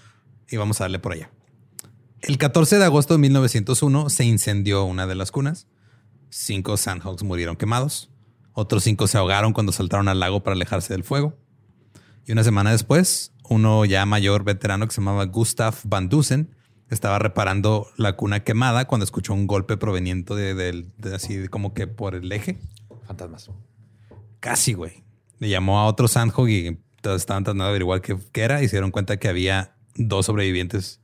[0.48, 1.30] y vamos a darle por allá.
[2.20, 5.66] El 14 de agosto de 1901 se incendió una de las cunas.
[6.30, 8.10] Cinco Sandhogs murieron quemados.
[8.52, 11.36] Otros cinco se ahogaron cuando saltaron al lago para alejarse del fuego.
[12.26, 16.54] Y una semana después, uno ya mayor veterano que se llamaba Gustav Van Dusen
[16.90, 21.72] estaba reparando la cuna quemada cuando escuchó un golpe proveniente de, del- de así como
[21.74, 22.58] que por el eje.
[23.06, 23.50] Fantasmas.
[24.40, 25.04] Casi, güey.
[25.38, 28.68] Le llamó a otro Sandhog y todos estaban tratando de averiguar qué, qué era y
[28.68, 31.00] se dieron cuenta que había dos sobrevivientes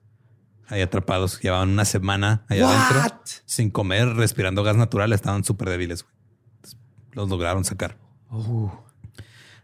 [0.68, 1.40] ahí atrapados.
[1.40, 5.12] Llevaban una semana allá adentro sin comer, respirando gas natural.
[5.12, 6.14] Estaban súper débiles, güey.
[6.56, 6.80] Entonces,
[7.12, 7.98] Los lograron sacar.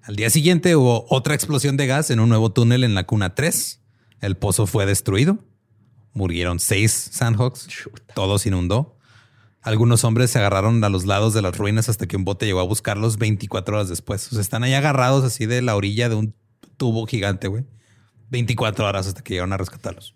[0.02, 3.34] Al día siguiente hubo otra explosión de gas en un nuevo túnel en la cuna
[3.34, 3.80] 3.
[4.20, 5.38] El pozo fue destruido.
[6.12, 7.68] Murieron seis Sandhogs.
[8.14, 8.96] Todo se inundó.
[9.62, 12.60] Algunos hombres se agarraron a los lados de las ruinas hasta que un bote llegó
[12.60, 14.26] a buscarlos 24 horas después.
[14.28, 16.34] O sea, están ahí agarrados así de la orilla de un
[16.76, 17.64] tubo gigante, güey.
[18.30, 20.14] 24 horas hasta que llegaron a rescatarlos.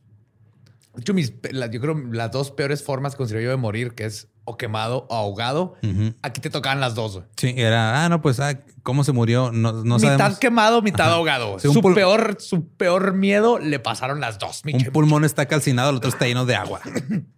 [0.95, 4.05] De hecho, mis, la- yo creo las dos peores formas considero yo de morir, que
[4.05, 5.75] es o quemado o ahogado.
[6.23, 7.23] Aquí te tocaban las dos.
[7.37, 9.51] Sí, era, ah, no, pues, ah, ¿cómo se murió?
[9.53, 10.39] No, no mitad sabemos.
[10.39, 11.15] quemado, mitad Ajá.
[11.17, 11.59] ahogado.
[11.59, 14.63] Sí, su, peor, su peor miedo le pasaron las dos.
[14.65, 16.81] Un pulmón está calcinado, el otro está lleno de agua.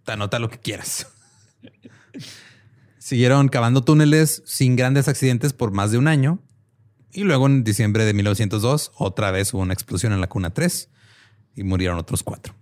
[0.03, 1.07] Te anota lo que quieras.
[2.99, 6.39] Siguieron cavando túneles sin grandes accidentes por más de un año.
[7.13, 10.89] Y luego en diciembre de 1902, otra vez hubo una explosión en la cuna 3
[11.55, 12.53] y murieron otros cuatro.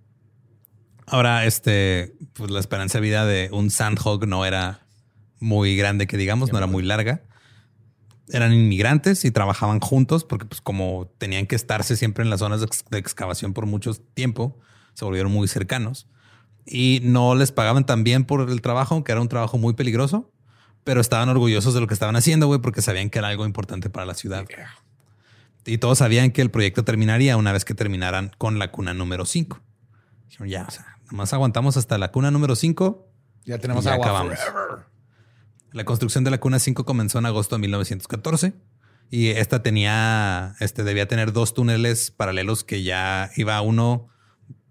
[1.08, 4.86] Ahora, este, pues la esperanza de vida de un Sandhog no era
[5.40, 7.22] muy grande, que digamos, no era muy larga.
[8.30, 12.60] Eran inmigrantes y trabajaban juntos porque, pues, como tenían que estarse siempre en las zonas
[12.60, 14.60] de, ex- de excavación por mucho tiempo,
[14.96, 16.08] se volvieron muy cercanos
[16.66, 20.32] y no les pagaban tan bien por el trabajo, que era un trabajo muy peligroso,
[20.84, 23.92] pero estaban orgullosos de lo que estaban haciendo, güey, porque sabían que era algo importante
[23.92, 24.46] para la ciudad.
[25.68, 29.26] Y todos sabían que el proyecto terminaría una vez que terminaran con la cuna número
[29.26, 29.62] 5.
[30.30, 33.08] Dijeron, ya, o sea, nomás aguantamos hasta la cuna número 5.
[33.46, 34.06] Ya tenemos Ya agua.
[34.06, 34.40] acabamos.
[34.40, 34.86] forever.
[35.72, 38.54] La construcción de la cuna 5 comenzó en agosto de 1914
[39.12, 44.08] y esta tenía, este debía tener dos túneles paralelos que ya iba uno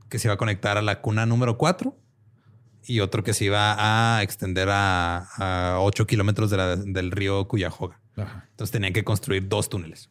[0.08, 1.96] que se iba a conectar a la cuna número 4
[2.86, 5.18] y otro que se iba a extender a,
[5.74, 8.00] a 8 kilómetros de del río Cuyahoga.
[8.16, 8.46] Ajá.
[8.50, 10.10] Entonces tenían que construir dos túneles.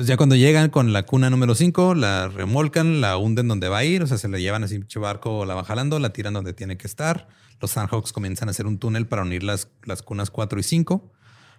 [0.00, 3.76] Entonces ya cuando llegan con la cuna número 5, la remolcan, la hunden donde va
[3.76, 6.54] a ir, o sea, se la llevan así barco, la van jalando, la tiran donde
[6.54, 7.28] tiene que estar.
[7.60, 11.12] Los Sandhawks comienzan a hacer un túnel para unir las, las cunas 4 y 5,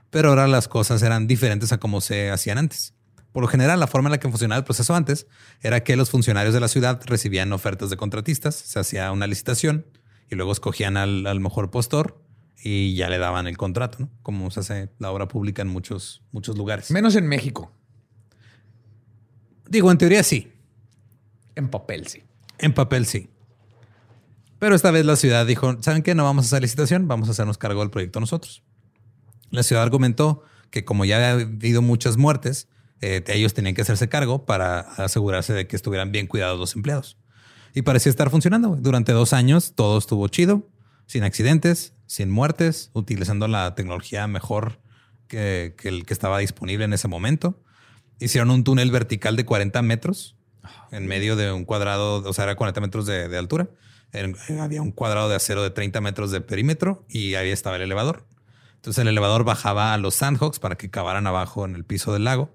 [0.09, 2.95] pero ahora las cosas eran diferentes a como se hacían antes.
[3.31, 5.27] Por lo general, la forma en la que funcionaba el proceso antes
[5.61, 9.85] era que los funcionarios de la ciudad recibían ofertas de contratistas, se hacía una licitación
[10.31, 12.19] y luego escogían al, al mejor postor
[12.63, 14.09] y ya le daban el contrato, ¿no?
[14.23, 16.89] Como se hace la obra pública en muchos, muchos lugares.
[16.89, 17.71] Menos en México.
[19.71, 20.51] Digo, en teoría sí,
[21.55, 22.21] En papel, sí.
[22.59, 23.29] en papel sí.
[24.59, 26.13] Pero esta vez la ciudad dijo, ¿saben qué?
[26.13, 28.63] No vamos a hacer licitación, vamos a hacernos cargo del proyecto nosotros.
[29.49, 32.67] La ciudad argumentó que como ya había habido muchas muertes,
[32.99, 37.15] eh, ellos tenían que hacerse cargo para asegurarse de que estuvieran bien cuidados los empleados.
[37.73, 38.75] Y parecía estar funcionando.
[38.75, 40.67] Durante dos años todo estuvo chido,
[41.05, 44.81] sin accidentes, sin muertes, utilizando la tecnología mejor
[45.29, 47.63] que, que el que estaba disponible en ese momento.
[48.21, 50.35] Hicieron un túnel vertical de 40 metros
[50.91, 53.67] en medio de un cuadrado, o sea, era 40 metros de, de altura.
[54.13, 57.81] En- había un cuadrado de acero de 30 metros de perímetro y ahí estaba el
[57.81, 58.25] elevador.
[58.75, 62.23] Entonces el elevador bajaba a los Sandhawks para que cavaran abajo en el piso del
[62.23, 62.53] lago.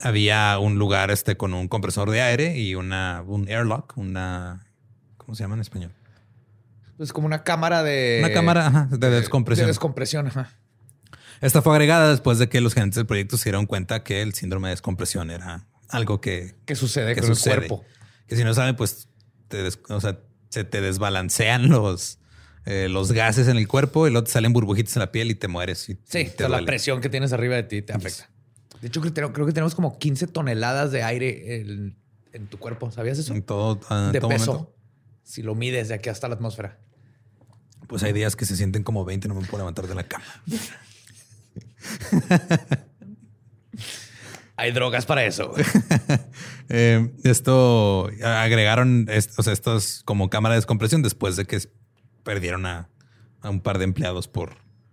[0.00, 4.66] Había un lugar este con un compresor de aire y una, un airlock, una...
[5.16, 5.92] ¿Cómo se llama en español?
[6.98, 8.18] Es como una cámara de.
[8.22, 9.66] Una cámara ajá, de descompresión.
[9.66, 10.50] De descompresión, ajá.
[11.40, 14.34] Esta fue agregada después de que los gerentes del proyecto se dieron cuenta que el
[14.34, 17.54] síndrome de descompresión era algo que, ¿Qué sucede que con sucede.
[17.54, 17.84] el cuerpo?
[18.26, 19.08] Que si no saben, pues
[19.48, 20.18] te des- o sea,
[20.50, 22.18] se te desbalancean los,
[22.66, 25.34] eh, los gases en el cuerpo y luego te salen burbujitas en la piel y
[25.34, 25.88] te mueres.
[25.88, 28.30] Y, Sí, y o sea, la presión que tienes arriba de ti te afecta.
[28.80, 31.96] De hecho, creo, que- creo que tenemos como 15 toneladas de aire en,
[32.32, 32.90] en tu cuerpo.
[32.90, 33.34] ¿Sabías eso?
[33.34, 34.52] En todo, ah, en de todo peso.
[34.52, 34.74] momento.
[35.22, 36.78] Si lo mides de aquí hasta la atmósfera.
[37.88, 40.24] Pues hay días que se sienten como 20 no me puedo levantar de la cama.
[44.56, 45.52] Hay drogas para eso.
[46.72, 51.58] Eh, esto agregaron est- o sea, estos como cámara de descompresión después de que
[52.22, 52.88] perdieron a,
[53.40, 54.52] a un par de empleados por,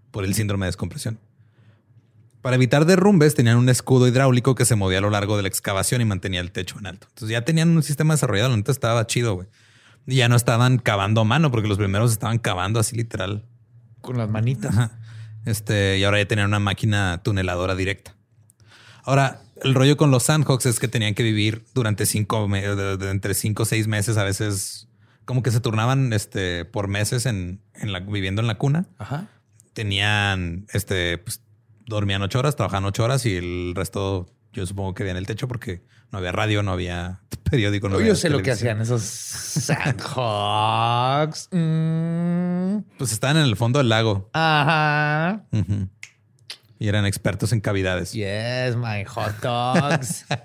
[0.09, 1.19] por el síndrome de descompresión.
[2.41, 5.49] Para evitar derrumbes, tenían un escudo hidráulico que se movía a lo largo de la
[5.49, 7.05] excavación y mantenía el techo en alto.
[7.11, 9.47] Entonces ya tenían un sistema desarrollado, entonces estaba chido, güey.
[10.07, 13.45] Y ya no estaban cavando a mano, porque los primeros estaban cavando así literal.
[14.01, 14.71] Con las manitas.
[14.75, 14.97] Ajá.
[15.47, 18.17] Este, y ahora ya tenían una máquina tuneladora directa.
[19.03, 23.63] Ahora, el rollo con los Sandhawks es que tenían que vivir durante cinco, entre cinco
[23.63, 24.89] o seis meses, a veces
[25.23, 28.87] como que se turnaban este, por meses en, en la, viviendo en la cuna.
[28.97, 29.29] Ajá.
[29.71, 31.41] Tenían, este, pues
[31.85, 35.47] dormían ocho horas, trabajaban ocho horas y el resto, yo supongo que en el techo
[35.47, 37.87] porque no había radio, no había periódico.
[37.89, 39.01] No Yo había sé lo que hacían esos
[40.17, 41.49] Sandhogs.
[41.51, 45.43] Mm, Pues estaban en el fondo del lago ajá.
[46.79, 48.13] Y eran expertos en cavidades.
[48.13, 50.25] Yes, my hot dogs.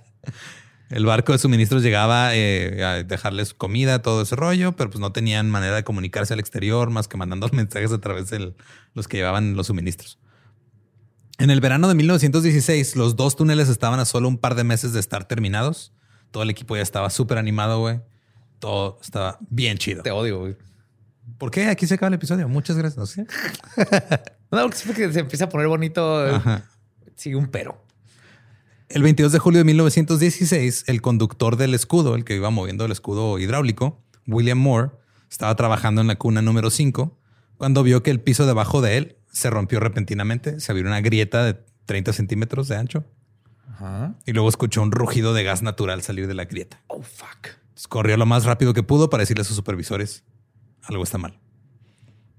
[0.89, 5.11] El barco de suministros llegaba eh, a dejarles comida, todo ese rollo, pero pues no
[5.11, 8.55] tenían manera de comunicarse al exterior más que mandando mensajes a través de
[8.93, 10.19] los que llevaban los suministros.
[11.43, 14.93] En el verano de 1916, los dos túneles estaban a solo un par de meses
[14.93, 15.93] de estar terminados.
[16.31, 18.01] Todo el equipo ya estaba súper animado, güey.
[18.61, 20.05] Todo estaba bien chido.
[20.05, 20.57] Te odio, güey.
[21.39, 21.67] ¿Por qué?
[21.67, 22.49] Aquí se acaba el episodio.
[22.49, 22.97] Muchas gracias.
[22.97, 23.27] No sé.
[24.53, 26.71] No, porque siempre que se empieza a poner bonito, eh, Ajá.
[27.17, 27.83] sigue un pero.
[28.89, 32.93] El 22 de julio de 1916, el conductor del escudo, el que iba moviendo el
[32.93, 34.91] escudo hidráulico, William Moore,
[35.29, 37.19] estaba trabajando en la cuna número 5
[37.57, 40.61] cuando vio que el piso debajo de él se rompió repentinamente.
[40.61, 41.55] Se abrió una grieta de
[41.87, 43.05] 30 centímetros de ancho.
[44.27, 46.81] Y luego escuchó un rugido de gas natural salir de la grieta.
[46.87, 47.47] Oh, fuck.
[47.63, 50.23] Entonces, corrió lo más rápido que pudo para decirle a sus supervisores,
[50.85, 51.41] algo está mal.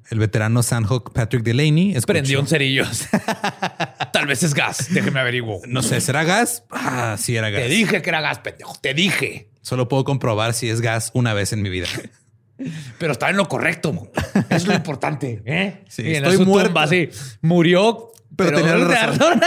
[0.10, 2.86] El veterano Sandhawk Patrick Delaney escuchó- Prendió un cerillo.
[4.14, 4.88] Tal vez es gas.
[4.94, 5.60] Déjeme averiguo.
[5.68, 6.64] No sé, ¿será gas?
[6.70, 7.62] Ah, sí era gas.
[7.64, 8.76] Te dije que era gas, pendejo.
[8.82, 9.50] Te dije.
[9.62, 11.88] Solo puedo comprobar si es gas una vez en mi vida.
[13.00, 14.12] Pero está en lo correcto.
[14.50, 15.42] Es lo importante.
[15.46, 15.84] ¿eh?
[15.90, 16.70] Sí, Y en estoy muerto.
[16.70, 17.10] tumba, sí.
[17.42, 18.12] Murió.
[18.36, 19.42] Pero tenía la razón.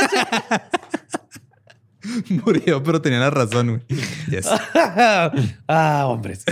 [2.44, 3.68] Murió, pero tenía la razón.
[3.68, 4.00] güey.
[4.30, 4.46] Yes.
[5.68, 6.44] ah, hombres.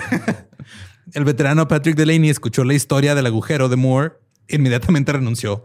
[1.12, 4.14] El veterano Patrick Delaney escuchó la historia del agujero de Moore.
[4.48, 5.62] Inmediatamente renunció.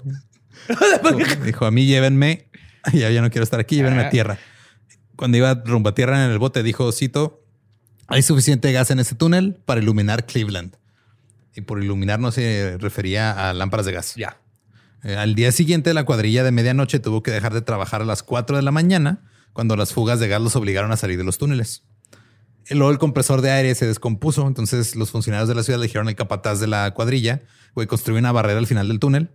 [1.44, 2.50] Dijo, a mí llévenme.
[2.94, 4.38] Ya, ya no quiero estar aquí, llévenme a tierra.
[5.16, 7.44] Cuando iba rumbo a tierra en el bote, dijo, cito,
[8.08, 10.76] hay suficiente gas en ese túnel para iluminar Cleveland.
[11.56, 14.16] Y por iluminar no se refería a lámparas de gas.
[14.16, 14.38] Ya.
[15.04, 18.24] Eh, al día siguiente, la cuadrilla de medianoche tuvo que dejar de trabajar a las
[18.24, 19.22] 4 de la mañana
[19.54, 21.84] cuando las fugas de gas los obligaron a salir de los túneles.
[22.70, 25.88] Y luego el compresor de aire se descompuso, entonces los funcionarios de la ciudad le
[25.88, 27.42] dijeron al capataz de la cuadrilla,
[27.74, 29.32] güey, construye una barrera al final del túnel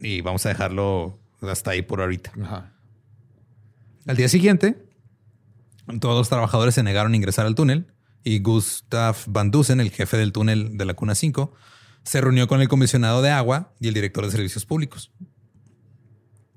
[0.00, 2.32] y vamos a dejarlo hasta ahí por ahorita.
[2.42, 2.72] Ajá.
[4.06, 4.84] Al día siguiente,
[6.00, 7.93] todos los trabajadores se negaron a ingresar al túnel
[8.24, 11.52] y Gustav Van Dusen, el jefe del túnel de la Cuna 5,
[12.02, 15.12] se reunió con el comisionado de agua y el director de servicios públicos.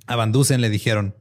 [0.07, 1.15] A Van Dusen le dijeron,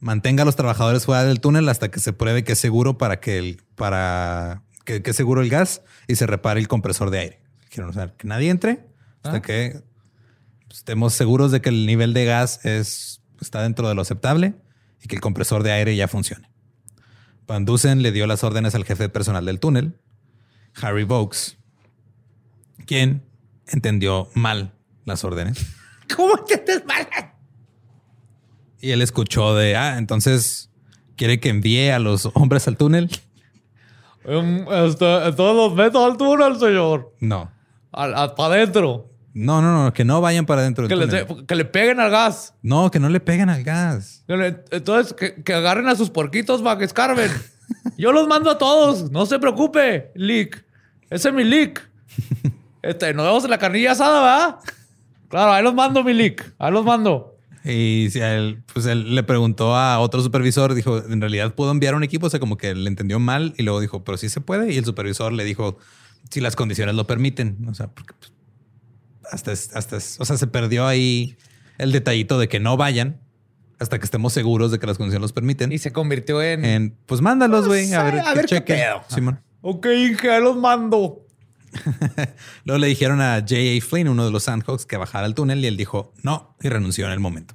[0.00, 3.20] mantenga a los trabajadores fuera del túnel hasta que se pruebe que es seguro para
[3.20, 7.18] que el, para que, que es seguro el gas y se repare el compresor de
[7.18, 7.40] aire.
[7.68, 8.86] Dijeron, o sea, que nadie entre
[9.22, 9.82] hasta que
[10.70, 14.54] estemos seguros de que el nivel de gas es, está dentro de lo aceptable
[15.02, 16.48] y que el compresor de aire ya funcione.
[17.48, 19.98] Van Dusen le dio las órdenes al jefe de personal del túnel,
[20.82, 21.56] Harry Vokes,
[22.84, 23.24] quien
[23.66, 24.74] entendió mal
[25.06, 25.66] las órdenes.
[26.14, 27.08] ¿Cómo entiendes mal?
[28.80, 30.70] Y él escuchó de, ah, entonces
[31.16, 33.08] quiere que envíe a los hombres al túnel.
[34.24, 35.00] entonces
[35.38, 37.14] los meto al túnel, señor.
[37.18, 37.50] No,
[37.90, 39.10] para adentro.
[39.38, 42.54] No, no, no, que no vayan para dentro del Que que le peguen al gas.
[42.62, 44.24] No, que no le peguen al gas.
[44.26, 47.30] Que le- entonces, que, que agarren a sus porquitos para que escarben.
[47.98, 49.10] Yo los mando a todos.
[49.10, 50.64] No se preocupe, Lick.
[51.10, 51.88] Ese es mi Lick.
[52.80, 54.58] Este, nos vemos en la carnilla asada, ¿verdad?
[55.28, 56.54] Claro, ahí los mando, mi Lick.
[56.58, 57.36] Ahí los mando.
[57.64, 61.96] Y si él, pues él le preguntó a otro supervisor, dijo, en realidad puedo enviar
[61.96, 64.40] un equipo, o sea, como que le entendió mal y luego dijo, pero sí se
[64.40, 64.72] puede.
[64.72, 65.76] Y el supervisor le dijo,
[66.30, 68.32] si las condiciones lo permiten, o sea, porque pues,
[69.30, 71.36] hasta, hasta, o sea, se perdió ahí
[71.78, 73.20] el detallito de que no vayan
[73.78, 75.72] hasta que estemos seguros de que las condiciones los permiten.
[75.72, 76.64] Y se convirtió en.
[76.64, 79.02] En, pues mándalos, güey, a sé, ver, a ver qué pedo.
[79.08, 79.40] Simón.
[79.60, 81.24] Ok, Inge, los mando.
[82.64, 83.80] Luego le dijeron a J.A.
[83.80, 87.06] Flynn, uno de los Sandhawks, que bajara al túnel y él dijo no y renunció
[87.06, 87.54] en el momento.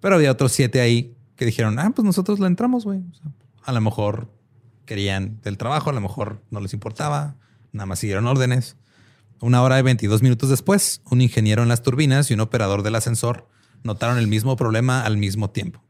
[0.00, 3.00] Pero había otros siete ahí que dijeron, ah, pues nosotros le entramos, güey.
[3.00, 3.30] O sea,
[3.64, 4.32] a lo mejor
[4.86, 7.36] querían del trabajo, a lo mejor no les importaba,
[7.72, 8.76] nada más siguieron órdenes.
[9.40, 12.94] Una hora y 22 minutos después, un ingeniero en las turbinas y un operador del
[12.94, 13.48] ascensor
[13.82, 15.82] notaron el mismo problema al mismo tiempo.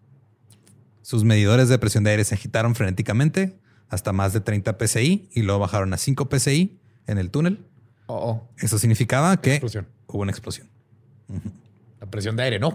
[1.03, 5.43] Sus medidores de presión de aire se agitaron frenéticamente hasta más de 30 psi y
[5.43, 6.79] luego bajaron a 5 psi
[7.09, 7.67] en el túnel.
[8.07, 8.49] Oh, oh.
[8.59, 9.89] Eso significaba que Explosión.
[10.07, 10.69] hubo una explosión.
[12.01, 12.73] La presión de aire, ¿no?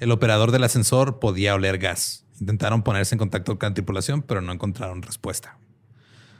[0.00, 2.24] El operador del ascensor podía oler gas.
[2.40, 5.58] Intentaron ponerse en contacto con la tripulación, pero no encontraron respuesta.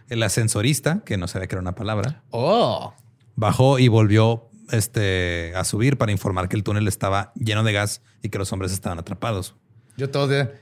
[0.08, 2.94] El ascensorista, que no sabía que era una palabra, Oh.
[3.34, 8.02] bajó y volvió este, a subir para informar que el túnel estaba lleno de gas
[8.22, 9.56] y que los hombres estaban atrapados.
[9.96, 10.52] Yo todo de.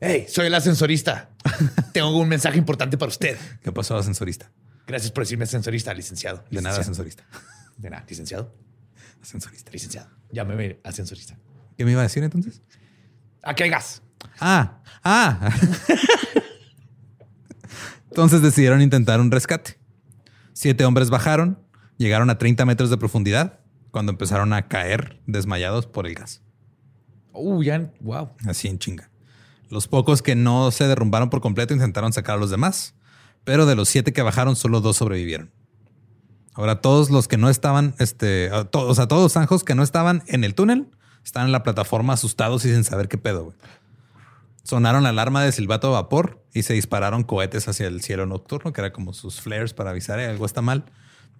[0.00, 1.30] Hey, soy el ascensorista.
[1.92, 3.36] Tengo un mensaje importante para usted.
[3.62, 4.50] ¿Qué pasó, ascensorista?
[4.86, 6.44] Gracias por decirme ascensorista, licenciado.
[6.50, 6.80] De nada, Licenciado.
[6.80, 7.24] ascensorista.
[7.78, 8.54] De nada, licenciado.
[9.22, 9.70] Ascensorista.
[9.70, 10.10] Licenciado.
[10.30, 11.38] Llámeme ascensorista.
[11.78, 12.62] ¿Qué me iba a decir entonces?
[13.42, 14.02] Aquí hay gas.
[14.40, 15.50] Ah, ah.
[18.14, 19.76] Entonces decidieron intentar un rescate.
[20.52, 21.58] Siete hombres bajaron,
[21.98, 23.58] llegaron a 30 metros de profundidad
[23.90, 26.40] cuando empezaron a caer desmayados por el gas.
[27.32, 27.90] Uh, ya.
[28.00, 28.30] Wow.
[28.46, 29.10] Así en chinga.
[29.68, 32.94] Los pocos que no se derrumbaron por completo intentaron sacar a los demás,
[33.42, 35.50] pero de los siete que bajaron, solo dos sobrevivieron.
[36.52, 39.74] Ahora, todos los que no estaban, este, a to- o sea, todos los anjos que
[39.74, 40.86] no estaban en el túnel,
[41.24, 43.56] están en la plataforma asustados y sin saber qué pedo, güey.
[44.64, 48.72] Sonaron la alarma de silbato a vapor y se dispararon cohetes hacia el cielo nocturno,
[48.72, 50.86] que era como sus flares para avisar que algo está mal.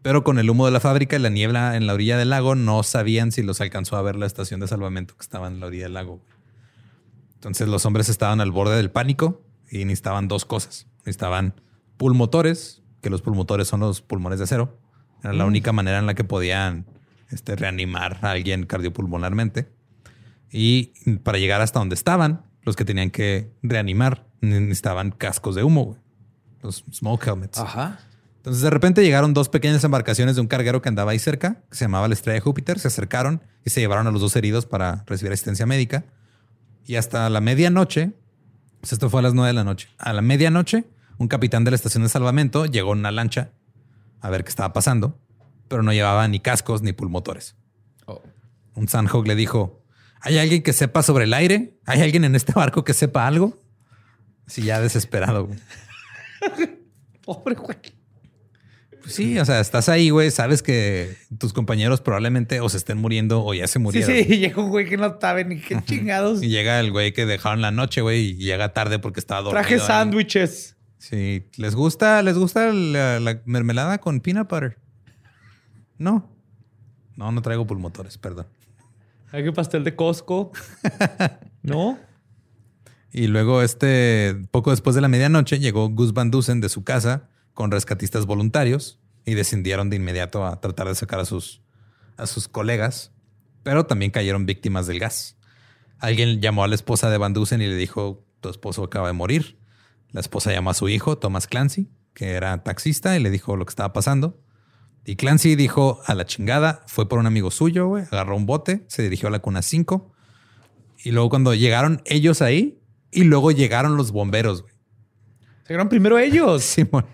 [0.02, 2.54] Pero con el humo de la fábrica y la niebla en la orilla del lago,
[2.54, 5.66] no sabían si los alcanzó a ver la estación de salvamento que estaba en la
[5.66, 6.20] orilla del lago.
[7.36, 10.86] Entonces los hombres estaban al borde del pánico y necesitaban dos cosas.
[10.98, 11.54] Necesitaban
[11.96, 14.78] pulmotores que los pulmotores son los pulmones de acero.
[15.22, 16.84] Era la única manera en la que podían
[17.30, 19.72] este, reanimar a alguien cardiopulmonarmente.
[20.50, 25.84] Y para llegar hasta donde estaban, los que tenían que reanimar necesitaban cascos de humo,
[25.84, 25.98] güey.
[26.62, 27.58] los smoke helmets.
[27.58, 28.00] Ajá.
[28.36, 31.76] Entonces de repente llegaron dos pequeñas embarcaciones de un carguero que andaba ahí cerca, que
[31.76, 34.66] se llamaba la Estrella de Júpiter, se acercaron y se llevaron a los dos heridos
[34.66, 36.04] para recibir asistencia médica.
[36.86, 38.12] Y hasta la medianoche,
[38.80, 40.84] pues esto fue a las nueve de la noche, a la medianoche,
[41.16, 43.50] un capitán de la estación de salvamento llegó en una lancha
[44.20, 45.18] a ver qué estaba pasando,
[45.68, 47.56] pero no llevaba ni cascos ni pulmotores.
[48.06, 48.20] Oh.
[48.74, 49.83] Un Sandhog le dijo,
[50.24, 51.78] ¿hay alguien que sepa sobre el aire?
[51.86, 53.58] ¿Hay alguien en este barco que sepa algo?
[54.46, 55.46] Sí, ya desesperado.
[55.46, 55.58] güey.
[57.24, 57.78] Pobre güey.
[59.00, 62.96] Pues sí, o sea, estás ahí, güey, sabes que tus compañeros probablemente o se estén
[62.98, 64.10] muriendo o ya se Sí, murieron.
[64.10, 66.42] sí, llega un güey que no sabe ni qué chingados.
[66.42, 69.60] Y llega el güey que dejaron la noche, güey, y llega tarde porque estaba dormido.
[69.60, 70.76] Traje sándwiches.
[70.98, 74.78] Sí, ¿les gusta, les gusta la, la mermelada con peanut butter?
[75.98, 76.30] No.
[77.16, 78.46] No, no traigo pulmotores, perdón.
[79.34, 80.52] Hay que pastel de Costco.
[81.62, 81.98] ¿No?
[83.10, 87.28] Y luego, este, poco después de la medianoche, llegó Gus Van Dusen de su casa
[87.52, 91.62] con rescatistas voluntarios y descendieron de inmediato a tratar de sacar a sus,
[92.16, 93.10] a sus colegas,
[93.64, 95.36] pero también cayeron víctimas del gas.
[95.98, 99.14] Alguien llamó a la esposa de Van Dusen y le dijo, tu esposo acaba de
[99.14, 99.58] morir.
[100.12, 103.66] La esposa llamó a su hijo, Thomas Clancy, que era taxista, y le dijo lo
[103.66, 104.43] que estaba pasando.
[105.04, 108.84] Y Clancy dijo a la chingada, fue por un amigo suyo, güey, agarró un bote,
[108.88, 110.12] se dirigió a la cuna 5.
[111.04, 112.80] Y luego cuando llegaron ellos ahí,
[113.10, 114.74] y luego llegaron los bomberos, güey.
[115.68, 116.62] Llegaron primero ellos.
[116.64, 117.06] Simón.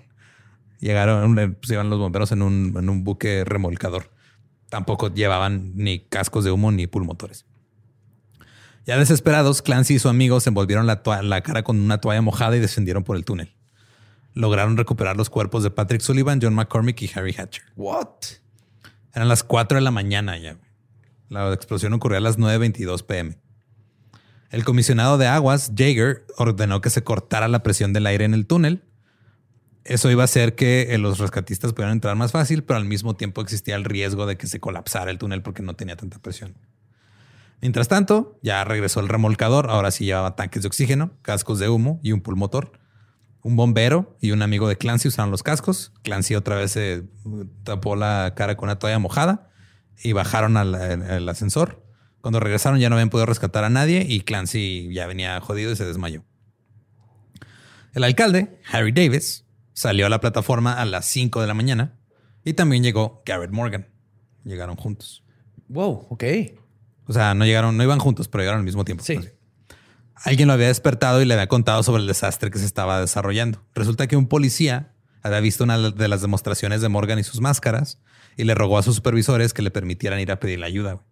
[0.78, 4.10] Llegaron, eh, pues, iban los bomberos en un, en un buque remolcador.
[4.70, 7.44] Tampoco llevaban ni cascos de humo ni pulmotores.
[8.86, 12.60] Ya desesperados, Clancy y su amigo se envolvieron la cara con una toalla mojada y
[12.60, 13.54] descendieron por el túnel.
[14.34, 17.64] Lograron recuperar los cuerpos de Patrick Sullivan, John McCormick y Harry Hatcher.
[17.76, 18.08] What?
[19.12, 20.56] Eran las 4 de la mañana ya.
[21.28, 23.38] La explosión ocurrió a las 9.22 pm.
[24.50, 28.46] El comisionado de aguas, Jaeger, ordenó que se cortara la presión del aire en el
[28.46, 28.82] túnel.
[29.84, 33.14] Eso iba a hacer que eh, los rescatistas pudieran entrar más fácil, pero al mismo
[33.14, 36.54] tiempo existía el riesgo de que se colapsara el túnel porque no tenía tanta presión.
[37.60, 39.70] Mientras tanto, ya regresó el remolcador.
[39.70, 42.72] Ahora sí llevaba tanques de oxígeno, cascos de humo y un pulmotor.
[43.42, 45.92] Un bombero y un amigo de Clancy usaron los cascos.
[46.02, 49.50] Clancy otra vez se uh, tapó la cara con una toalla mojada
[50.02, 51.84] y bajaron al, al ascensor.
[52.20, 55.76] Cuando regresaron ya no habían podido rescatar a nadie y Clancy ya venía jodido y
[55.76, 56.24] se desmayó.
[57.92, 61.98] El alcalde, Harry Davis, salió a la plataforma a las 5 de la mañana
[62.44, 63.88] y también llegó Garrett Morgan.
[64.44, 65.24] Llegaron juntos.
[65.68, 66.24] Wow, ok.
[67.06, 69.02] O sea, no llegaron, no iban juntos, pero llegaron al mismo tiempo.
[69.02, 69.18] Sí.
[70.24, 73.64] Alguien lo había despertado y le había contado sobre el desastre que se estaba desarrollando.
[73.74, 74.92] Resulta que un policía
[75.22, 77.98] había visto una de las demostraciones de Morgan y sus máscaras
[78.36, 80.92] y le rogó a sus supervisores que le permitieran ir a pedirle ayuda.
[80.94, 81.04] güey.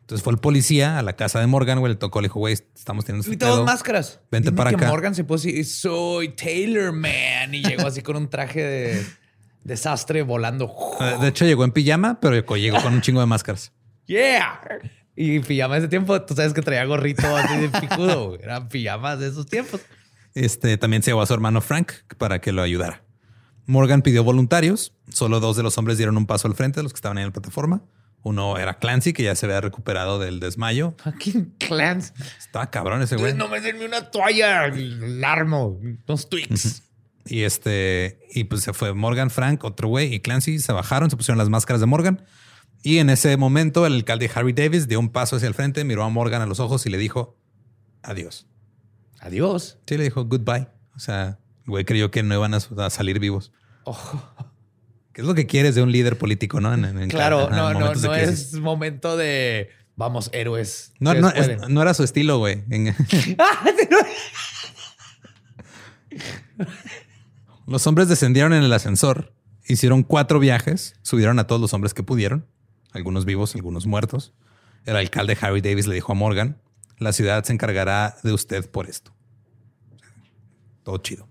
[0.00, 2.54] Entonces fue el policía a la casa de Morgan, güey, le tocó, le dijo, güey,
[2.54, 3.64] estamos teniendo este Y todos pedo.
[3.66, 4.20] máscaras.
[4.30, 4.88] Vente Dime para que acá.
[4.88, 7.52] Morgan se puso así, soy Taylor Man.
[7.54, 9.06] Y llegó así con un traje de
[9.64, 10.74] desastre volando.
[11.20, 13.72] De hecho, llegó en pijama, pero llegó con un chingo de máscaras.
[14.06, 14.60] Yeah.
[15.20, 18.28] Y pijama de ese tiempo, tú sabes que traía gorrito así de picudo.
[18.28, 18.40] güey.
[18.40, 19.80] Eran pijamas de esos tiempos.
[20.32, 23.02] Este también se llevó a su hermano Frank para que lo ayudara.
[23.66, 24.94] Morgan pidió voluntarios.
[25.08, 27.30] Solo dos de los hombres dieron un paso al frente, los que estaban ahí en
[27.30, 27.82] la plataforma.
[28.22, 30.94] Uno era Clancy, que ya se había recuperado del desmayo.
[31.02, 32.12] Fucking clans.
[32.38, 33.34] Estaba cabrón ese güey.
[33.34, 36.84] No me denme una toalla, el armo, unos tweaks.
[37.26, 41.16] Y este, y pues se fue Morgan, Frank, otro güey y Clancy se bajaron, se
[41.16, 42.24] pusieron las máscaras de Morgan.
[42.88, 46.04] Y en ese momento, el alcalde Harry Davis dio un paso hacia el frente, miró
[46.04, 47.36] a Morgan a los ojos y le dijo
[48.02, 48.46] adiós.
[49.20, 49.76] Adiós.
[49.86, 50.68] Sí, le dijo goodbye.
[50.96, 53.52] O sea, el güey creyó que no iban a, salir vivos.
[55.12, 56.72] ¿Qué es lo que quieres de un líder político, no?
[56.72, 60.94] En- en- en- Claro, en no, no, no es momento de vamos, héroes.
[60.98, 62.64] No, no, es- no era su estilo, güey.
[67.66, 69.34] Los hombres descendieron en el ascensor,
[69.66, 72.46] hicieron cuatro viajes, subieron a todos los hombres que pudieron,
[72.92, 74.32] algunos vivos, algunos muertos.
[74.84, 76.60] El alcalde Harry Davis le dijo a Morgan,
[76.98, 79.12] la ciudad se encargará de usted por esto.
[80.82, 81.28] Todo chido.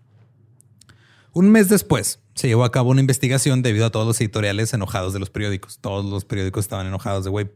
[1.34, 5.14] Un mes después se llevó a cabo una investigación debido a todos los editoriales enojados
[5.14, 5.80] de los periódicos.
[5.80, 7.50] Todos los periódicos estaban enojados de, güey,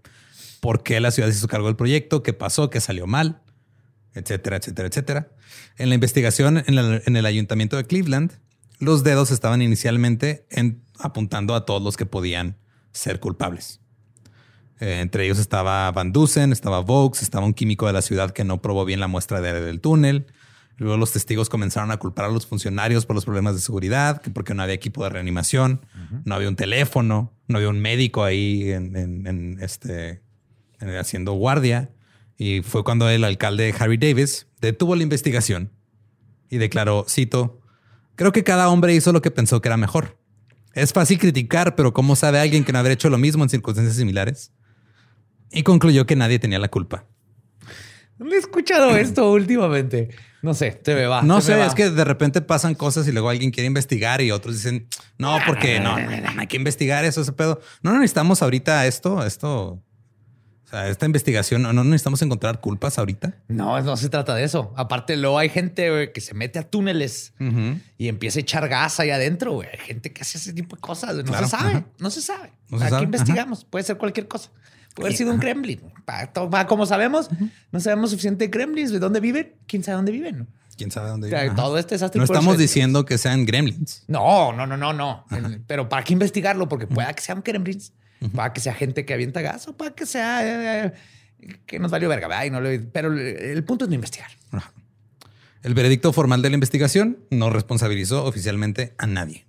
[0.59, 2.23] ¿por qué la ciudad se hizo cargo del proyecto?
[2.23, 2.69] ¿Qué pasó?
[2.69, 3.41] ¿Qué salió mal?
[4.13, 5.31] Etcétera, etcétera, etcétera.
[5.77, 8.31] En la investigación en el, en el ayuntamiento de Cleveland,
[8.79, 12.57] los dedos estaban inicialmente en- apuntando a todos los que podían
[12.91, 13.80] ser culpables.
[14.81, 18.43] Eh, entre ellos estaba Van Dusen, estaba Vaux, estaba un químico de la ciudad que
[18.43, 20.25] no probó bien la muestra de- del túnel.
[20.77, 24.31] Luego los testigos comenzaron a culpar a los funcionarios por los problemas de seguridad, que
[24.31, 25.85] porque no había equipo de reanimación,
[26.25, 30.23] no había un teléfono, no había un médico ahí en, en- en este,
[30.79, 31.91] en- haciendo guardia.
[32.37, 35.71] Y fue cuando el alcalde Harry Davis detuvo la investigación
[36.49, 37.61] y declaró, cito,
[38.15, 40.17] creo que cada hombre hizo lo que pensó que era mejor.
[40.73, 43.95] Es fácil criticar, pero ¿cómo sabe alguien que no haber hecho lo mismo en circunstancias
[43.97, 44.51] similares?
[45.51, 47.05] Y concluyó que nadie tenía la culpa.
[48.17, 50.09] No he escuchado esto últimamente.
[50.41, 51.21] No sé, te me va.
[51.21, 51.65] No sé, va.
[51.67, 54.87] es que de repente pasan cosas y luego alguien quiere investigar y otros dicen,
[55.19, 57.61] no, porque no, no, no, no hay que investigar eso, ese pedo.
[57.83, 62.97] No, no necesitamos ahorita esto, esto, o sea, esta investigación, no, no necesitamos encontrar culpas
[62.97, 63.35] ahorita.
[63.49, 64.73] No, no se trata de eso.
[64.77, 67.33] Aparte, luego hay gente que se mete a túneles
[67.99, 69.51] y empieza a echar gas ahí adentro.
[69.53, 69.67] güey.
[69.71, 71.17] Hay gente que hace ese tipo de cosas.
[71.17, 71.69] No Claro, se sabe.
[71.71, 71.85] ajá.
[71.99, 72.51] No se sabe.
[72.69, 73.63] No se Aquí sabe, investigamos.
[73.65, 74.49] Puede ser cualquier cosa.
[74.95, 75.39] Puede haber sido un
[76.49, 77.29] pa- como sabemos,
[77.71, 78.91] no sabemos suficiente de gremlins.
[78.91, 79.55] ¿De dónde viven?
[79.67, 80.47] ¿Quién sabe dónde viven?
[80.77, 81.53] ¿Quién sabe dónde O sea, vive?
[81.53, 81.61] Ajá.
[81.63, 82.19] todo este desastre.
[82.19, 84.03] No estamos diciendo que sean gremlins.
[84.07, 85.25] No, no, no, no, no.
[85.67, 86.67] Pero ¿para qué investigarlo?
[86.67, 87.93] Porque pueda que sean gremlins,
[88.35, 90.93] para que sea gente que avienta gas o para que sea eh,
[91.39, 92.27] eh, que nos valió verga.
[92.27, 92.45] ¿verdad?
[92.45, 94.29] Y no le- pero el punto es no investigar.
[94.51, 94.73] Ajá.
[95.63, 99.45] El veredicto formal de la investigación no responsabilizó oficialmente a nadie.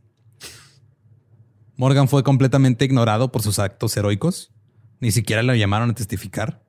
[1.76, 4.50] Morgan fue completamente ignorado por sus actos heroicos.
[5.02, 6.62] Ni siquiera lo llamaron a testificar.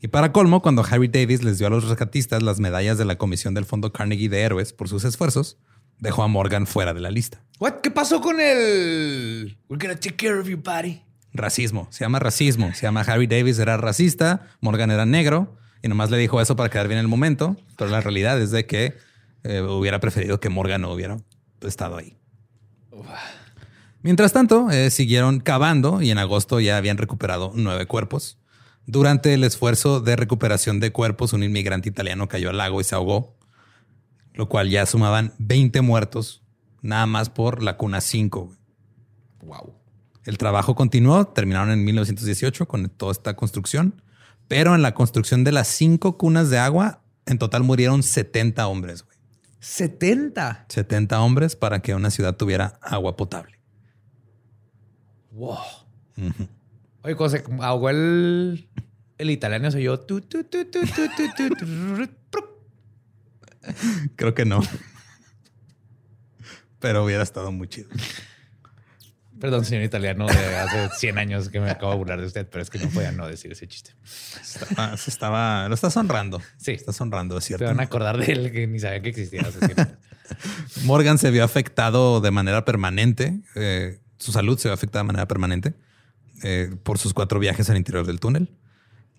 [0.00, 3.18] Y para colmo, cuando Harry Davis les dio a los rescatistas las medallas de la
[3.18, 5.58] Comisión del Fondo Carnegie de Héroes por sus esfuerzos,
[5.98, 7.42] dejó a Morgan fuera de la lista.
[7.60, 7.82] What?
[7.82, 11.02] ¿Qué pasó con el We're gonna take care of you, buddy?
[11.34, 12.72] Racismo, se llama racismo.
[12.72, 16.70] Se llama Harry Davis, era racista, Morgan era negro y nomás le dijo eso para
[16.70, 17.58] quedar bien en el momento.
[17.76, 18.94] Pero la realidad es de que
[19.42, 21.18] eh, hubiera preferido que Morgan no hubiera
[21.60, 22.16] estado ahí.
[24.04, 28.36] Mientras tanto, eh, siguieron cavando y en agosto ya habían recuperado nueve cuerpos.
[28.84, 32.94] Durante el esfuerzo de recuperación de cuerpos, un inmigrante italiano cayó al lago y se
[32.94, 33.38] ahogó,
[34.34, 36.42] lo cual ya sumaban 20 muertos,
[36.82, 38.44] nada más por la cuna 5.
[38.44, 38.58] güey.
[39.40, 39.74] Wow.
[40.26, 44.02] El trabajo continuó, terminaron en 1918 con toda esta construcción,
[44.48, 49.02] pero en la construcción de las cinco cunas de agua, en total murieron 70 hombres,
[49.02, 49.16] güey.
[49.60, 50.66] 70.
[50.68, 53.53] 70 hombres para que una ciudad tuviera agua potable.
[55.34, 55.58] Wow.
[57.02, 58.68] Oye, cuando se ahogó el,
[59.18, 59.68] el italiano.
[59.70, 60.80] Tu, tu, tu, tu,
[62.30, 62.50] prup.
[64.16, 64.60] Creo que no.
[66.78, 67.88] Pero hubiera estado muy chido.
[69.40, 72.62] Perdón, señor italiano de hace 100 años que me acabo de burlar de usted, pero
[72.62, 73.90] es que no podía no decir ese chiste.
[74.40, 76.40] Estaba, se estaba, lo estás honrando.
[76.56, 76.70] Sí.
[76.72, 77.66] Estás honrando, es Se cierto.
[77.66, 79.42] van a acordar de él que ni sabía que existía.
[79.42, 79.98] hace 100 años.
[80.84, 83.40] Morgan se vio afectado de manera permanente.
[83.56, 85.74] eh, su salud se vio afectada de manera permanente
[86.42, 88.50] eh, por sus cuatro viajes al interior del túnel.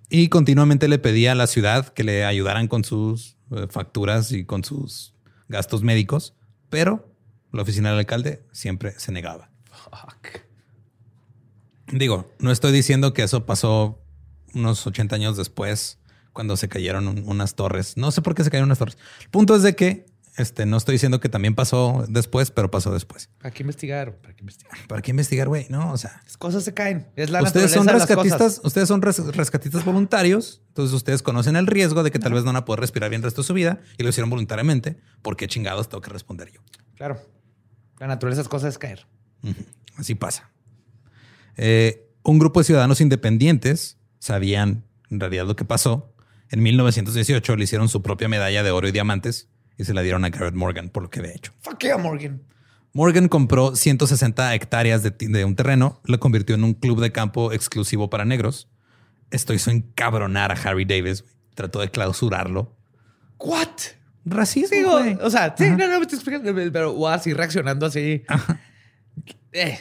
[0.10, 4.46] Y continuamente le pedía a la ciudad que le ayudaran con sus eh, facturas y
[4.46, 5.14] con sus
[5.48, 6.36] gastos médicos,
[6.70, 7.12] pero
[7.52, 9.50] la oficina del alcalde siempre se negaba.
[9.72, 10.42] Fuck.
[11.92, 14.02] Digo, no estoy diciendo que eso pasó
[14.54, 16.00] unos 80 años después,
[16.34, 17.96] cuando se cayeron un- unas torres.
[17.98, 18.98] No sé por qué se cayeron unas torres.
[19.22, 20.06] El punto es de que
[20.38, 23.30] este, no estoy diciendo que también pasó después, pero pasó después.
[23.40, 24.16] ¿Para qué investigar?
[24.18, 24.78] ¿Para qué investigar?
[24.88, 25.66] ¿Para qué investigar, güey?
[25.70, 27.08] No, o sea, Las cosas se caen.
[27.16, 28.62] Es la ustedes son de las rescatistas, cosas.
[28.66, 32.48] ustedes son res- rescatistas voluntarios, entonces ustedes conocen el riesgo de que tal vez no
[32.48, 34.98] van a poder respirar bien el resto de su vida y lo hicieron voluntariamente.
[35.22, 36.62] ¿Por qué chingados tengo que responder yo?
[36.96, 37.20] Claro.
[38.00, 39.06] La naturaleza de las cosas es caer.
[39.44, 39.56] Ujú,
[39.98, 40.52] Así pasa.
[41.58, 46.14] Eh, un grupo de ciudadanos independientes sabían en realidad lo que pasó.
[46.50, 50.26] En 1918 le hicieron su propia medalla de oro y diamantes y se la dieron
[50.26, 51.52] a Garrett Morgan por lo que había hecho.
[51.62, 52.42] Fuck yeah, Morgan.
[52.94, 57.52] Morgan compró 160 hectáreas de, de un terreno, lo convirtió en un club de campo
[57.52, 58.70] exclusivo para negros.
[59.32, 61.26] Esto hizo encabronar a Harry Davis.
[61.56, 62.76] Trató de clausurarlo.
[63.40, 63.68] What?
[64.24, 64.76] Racismo.
[64.76, 65.18] Digo, güey.
[65.22, 68.24] o sea, sí, no, no me estoy explicando, pero o así reaccionando así.
[69.52, 69.80] Eh.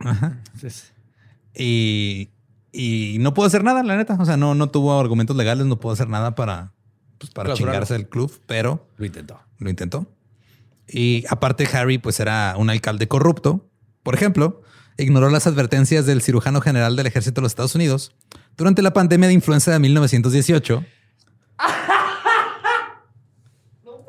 [0.00, 0.38] Ajá.
[0.54, 0.92] Entonces,
[1.54, 2.30] Y,
[2.72, 4.16] y no pudo hacer nada, la neta.
[4.20, 6.72] O sea, no, no tuvo argumentos legales, no pudo hacer nada para,
[7.18, 9.40] pues, para chingarse el club, pero lo intentó.
[9.58, 10.06] lo intentó.
[10.88, 13.68] Y aparte, Harry, pues era un alcalde corrupto.
[14.02, 14.62] Por ejemplo,
[14.96, 18.14] ignoró las advertencias del cirujano general del ejército de los Estados Unidos
[18.56, 20.84] durante la pandemia de influenza de 1918.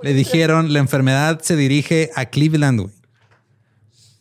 [0.01, 2.93] Le dijeron, la enfermedad se dirige a Cleveland, güey.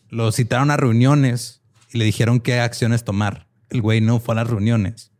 [0.08, 1.62] Lo citaron a reuniones
[1.92, 3.46] y le dijeron qué acciones tomar.
[3.70, 5.12] El güey no fue a las reuniones.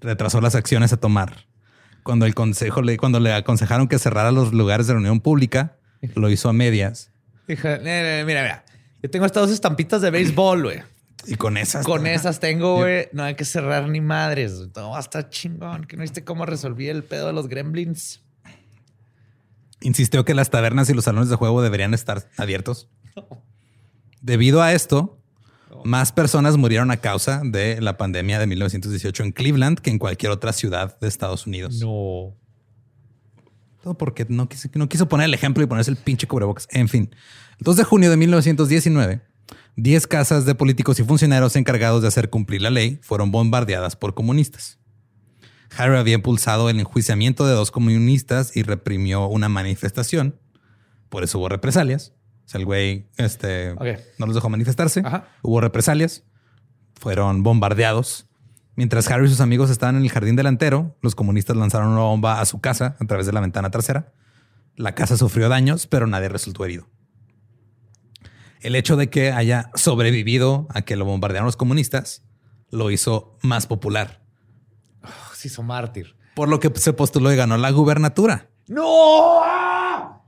[0.00, 1.46] Retrasó las acciones a tomar.
[2.06, 5.76] Cuando el consejo le, cuando le aconsejaron que cerrara los lugares de reunión pública,
[6.14, 7.10] lo hizo a medias.
[7.48, 8.64] Dijo, "Eh, eh, mira, mira.
[9.02, 10.82] Yo tengo estas dos estampitas de béisbol, güey.
[11.26, 11.84] Y con esas.
[11.84, 13.08] Con esas tengo, güey.
[13.12, 14.54] No hay que cerrar ni madres.
[14.72, 15.84] Todo va a estar chingón.
[15.84, 18.22] Que no viste cómo resolví el pedo de los gremlins.
[19.80, 22.88] insistió que las tabernas y los salones de juego deberían estar abiertos.
[24.22, 25.20] Debido a esto,
[25.84, 30.32] más personas murieron a causa de la pandemia de 1918 en Cleveland que en cualquier
[30.32, 31.80] otra ciudad de Estados Unidos.
[31.80, 32.34] No.
[33.82, 36.66] Todo porque no quiso, no quiso poner el ejemplo y ponerse el pinche cubrebocas.
[36.70, 37.10] En fin,
[37.58, 39.20] el 2 de junio de 1919,
[39.76, 44.14] 10 casas de políticos y funcionarios encargados de hacer cumplir la ley fueron bombardeadas por
[44.14, 44.78] comunistas.
[45.76, 50.40] Harry había impulsado el enjuiciamiento de dos comunistas y reprimió una manifestación.
[51.08, 52.15] Por eso hubo represalias.
[52.46, 53.74] O sea, el güey este,
[54.18, 55.02] no los dejó manifestarse.
[55.04, 55.28] Ajá.
[55.42, 56.22] Hubo represalias.
[56.94, 58.26] Fueron bombardeados.
[58.76, 62.40] Mientras Harry y sus amigos estaban en el jardín delantero, los comunistas lanzaron una bomba
[62.40, 64.12] a su casa a través de la ventana trasera.
[64.76, 66.86] La casa sufrió daños, pero nadie resultó herido.
[68.60, 72.22] El hecho de que haya sobrevivido a que lo bombardearon los comunistas
[72.70, 74.22] lo hizo más popular,
[75.34, 76.16] Se hizo mártir.
[76.34, 78.50] por lo que se postuló y ganó la gubernatura.
[78.68, 79.40] ¡No!
[79.42, 80.20] ¡Ah!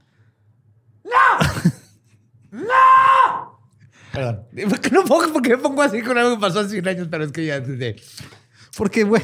[1.04, 2.60] ¡No!
[2.62, 3.60] ¡No!
[4.18, 4.44] Perdón.
[4.68, 6.88] ¿Por qué, no pongo, por qué me pongo así con algo que pasó hace 100
[6.88, 7.08] años?
[7.08, 7.62] Pero es que ya...
[8.76, 9.22] Porque, güey,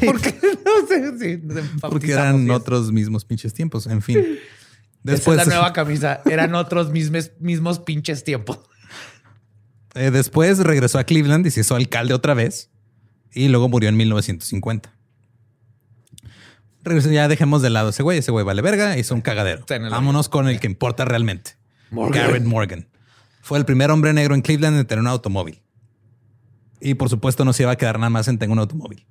[1.80, 3.86] porque eran otros mismos pinches tiempos.
[3.86, 4.18] En fin.
[4.18, 4.40] Esa
[5.02, 6.22] Después, es la nueva camisa.
[6.24, 8.60] Eran otros mismos, mismos pinches tiempos.
[9.94, 12.70] eh, después regresó a Cleveland y se hizo alcalde otra vez.
[13.32, 14.92] Y luego murió en 1950.
[16.82, 18.18] Regresó, ya dejemos de lado ese güey.
[18.18, 18.96] Ese güey vale verga.
[18.96, 19.64] Hizo un cagadero.
[19.90, 21.56] Vámonos con el que importa realmente.
[21.90, 22.26] Morgan.
[22.26, 22.88] Garrett Morgan.
[23.44, 25.60] Fue el primer hombre negro en Cleveland en tener un automóvil.
[26.80, 29.06] Y por supuesto no se iba a quedar nada más en tener un automóvil.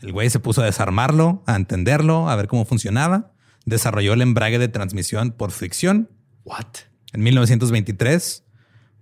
[0.00, 3.32] El güey se puso a desarmarlo, a entenderlo, a ver cómo funcionaba.
[3.66, 6.08] Desarrolló el embrague de transmisión por fricción.
[6.44, 6.66] What?
[7.12, 8.44] En 1923,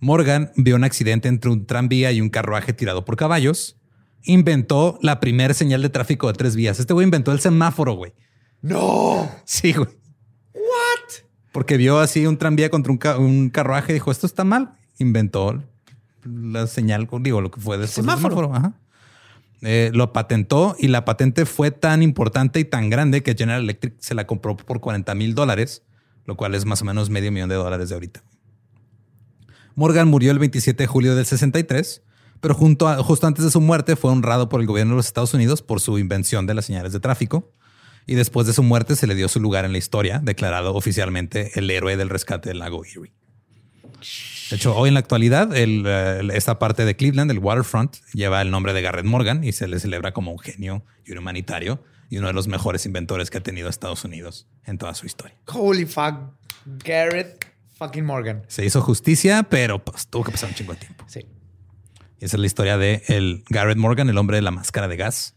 [0.01, 3.77] Morgan vio un accidente entre un tranvía y un carruaje tirado por caballos.
[4.23, 6.81] Inventó la primera señal de tráfico de tres vías.
[6.81, 8.15] Este güey inventó el semáforo, güey.
[8.63, 9.31] ¡No!
[9.45, 9.91] Sí, güey.
[11.57, 14.75] Porque vio así un tranvía contra un, ca- un carruaje y dijo, esto está mal.
[14.99, 15.63] Inventó
[16.23, 18.35] la señal, digo, lo que fue después del Semáforo.
[18.37, 18.55] semáforo.
[18.55, 18.75] Ajá.
[19.63, 23.95] Eh, lo patentó y la patente fue tan importante y tan grande que General Electric
[24.01, 25.83] se la compró por 40 mil dólares,
[26.27, 28.23] lo cual es más o menos medio millón de dólares de ahorita.
[29.75, 32.03] Morgan murió el 27 de julio del 63,
[32.43, 35.07] pero junto a- justo antes de su muerte fue honrado por el gobierno de los
[35.07, 37.51] Estados Unidos por su invención de las señales de tráfico.
[38.07, 41.51] Y después de su muerte se le dio su lugar en la historia, declarado oficialmente
[41.59, 43.13] el héroe del rescate del lago Erie.
[44.51, 45.85] De hecho, hoy en la actualidad, el,
[46.33, 49.81] esta parte de Cleveland, el waterfront, lleva el nombre de Garrett Morgan y se le
[49.81, 53.43] celebra como un genio y un humanitario y uno de los mejores inventores que ha
[53.43, 55.37] tenido Estados Unidos en toda su historia.
[55.53, 56.15] Holy fuck.
[56.85, 57.45] Garrett
[57.77, 58.45] fucking Morgan.
[58.47, 61.05] Se hizo justicia, pero pues, tuvo que pasar un chingo de tiempo.
[61.09, 61.27] Sí.
[62.21, 64.97] Y esa es la historia de el Garrett Morgan, el hombre de la máscara de
[64.97, 65.35] gas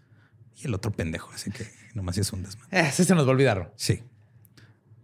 [0.55, 1.32] y el otro pendejo.
[1.34, 2.80] Así que nomás sí es un desmadre.
[2.80, 3.74] Eh, ese se nos va a olvidar.
[3.76, 4.04] Sí.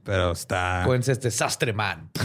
[0.04, 0.84] Pero está.
[0.86, 2.10] Pues este sastre man.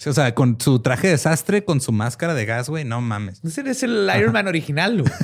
[0.00, 3.02] Sí, o sea, con su traje de desastre, con su máscara de gas, güey, no
[3.02, 3.44] mames.
[3.44, 5.12] Ese es el Iron Man original, güey.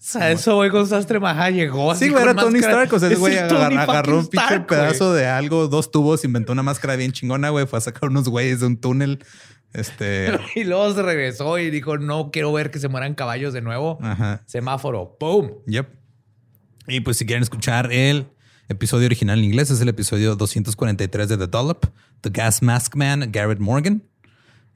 [0.00, 2.82] O sea, eso, güey, con Sastre Maja llegó así Sí, güey, era Tony máscara.
[2.84, 2.94] Stark.
[2.94, 6.52] O sea, el Es güey agarró un pinche Stark, pedazo de algo, dos tubos, inventó
[6.52, 7.66] una máscara bien chingona, güey.
[7.66, 9.24] Fue a sacar unos güeyes de un túnel.
[9.72, 10.32] Este.
[10.56, 13.98] Y luego se regresó y dijo, no quiero ver que se mueran caballos de nuevo.
[14.02, 14.42] Ajá.
[14.46, 15.16] Semáforo.
[15.20, 15.58] ¡Boom!
[15.66, 15.99] Yep.
[16.86, 18.26] Y pues si quieren escuchar el
[18.68, 21.86] episodio original en inglés, es el episodio 243 de The Dollop,
[22.20, 24.02] The Gas Mask Man, Garrett Morgan.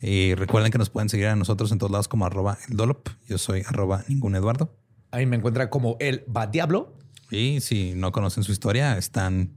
[0.01, 3.09] Y recuerden que nos pueden seguir a nosotros en todos lados como arroba el Dollop.
[3.27, 4.77] Yo soy arroba ningún Eduardo.
[5.11, 6.95] Ahí me encuentra como el va diablo.
[7.31, 9.51] Y si no conocen su historia, están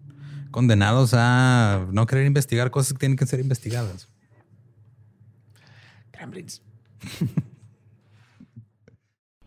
[0.51, 4.07] condenados a no querer investigar cosas que tienen que ser investigadas.
[6.13, 6.61] Gremlins.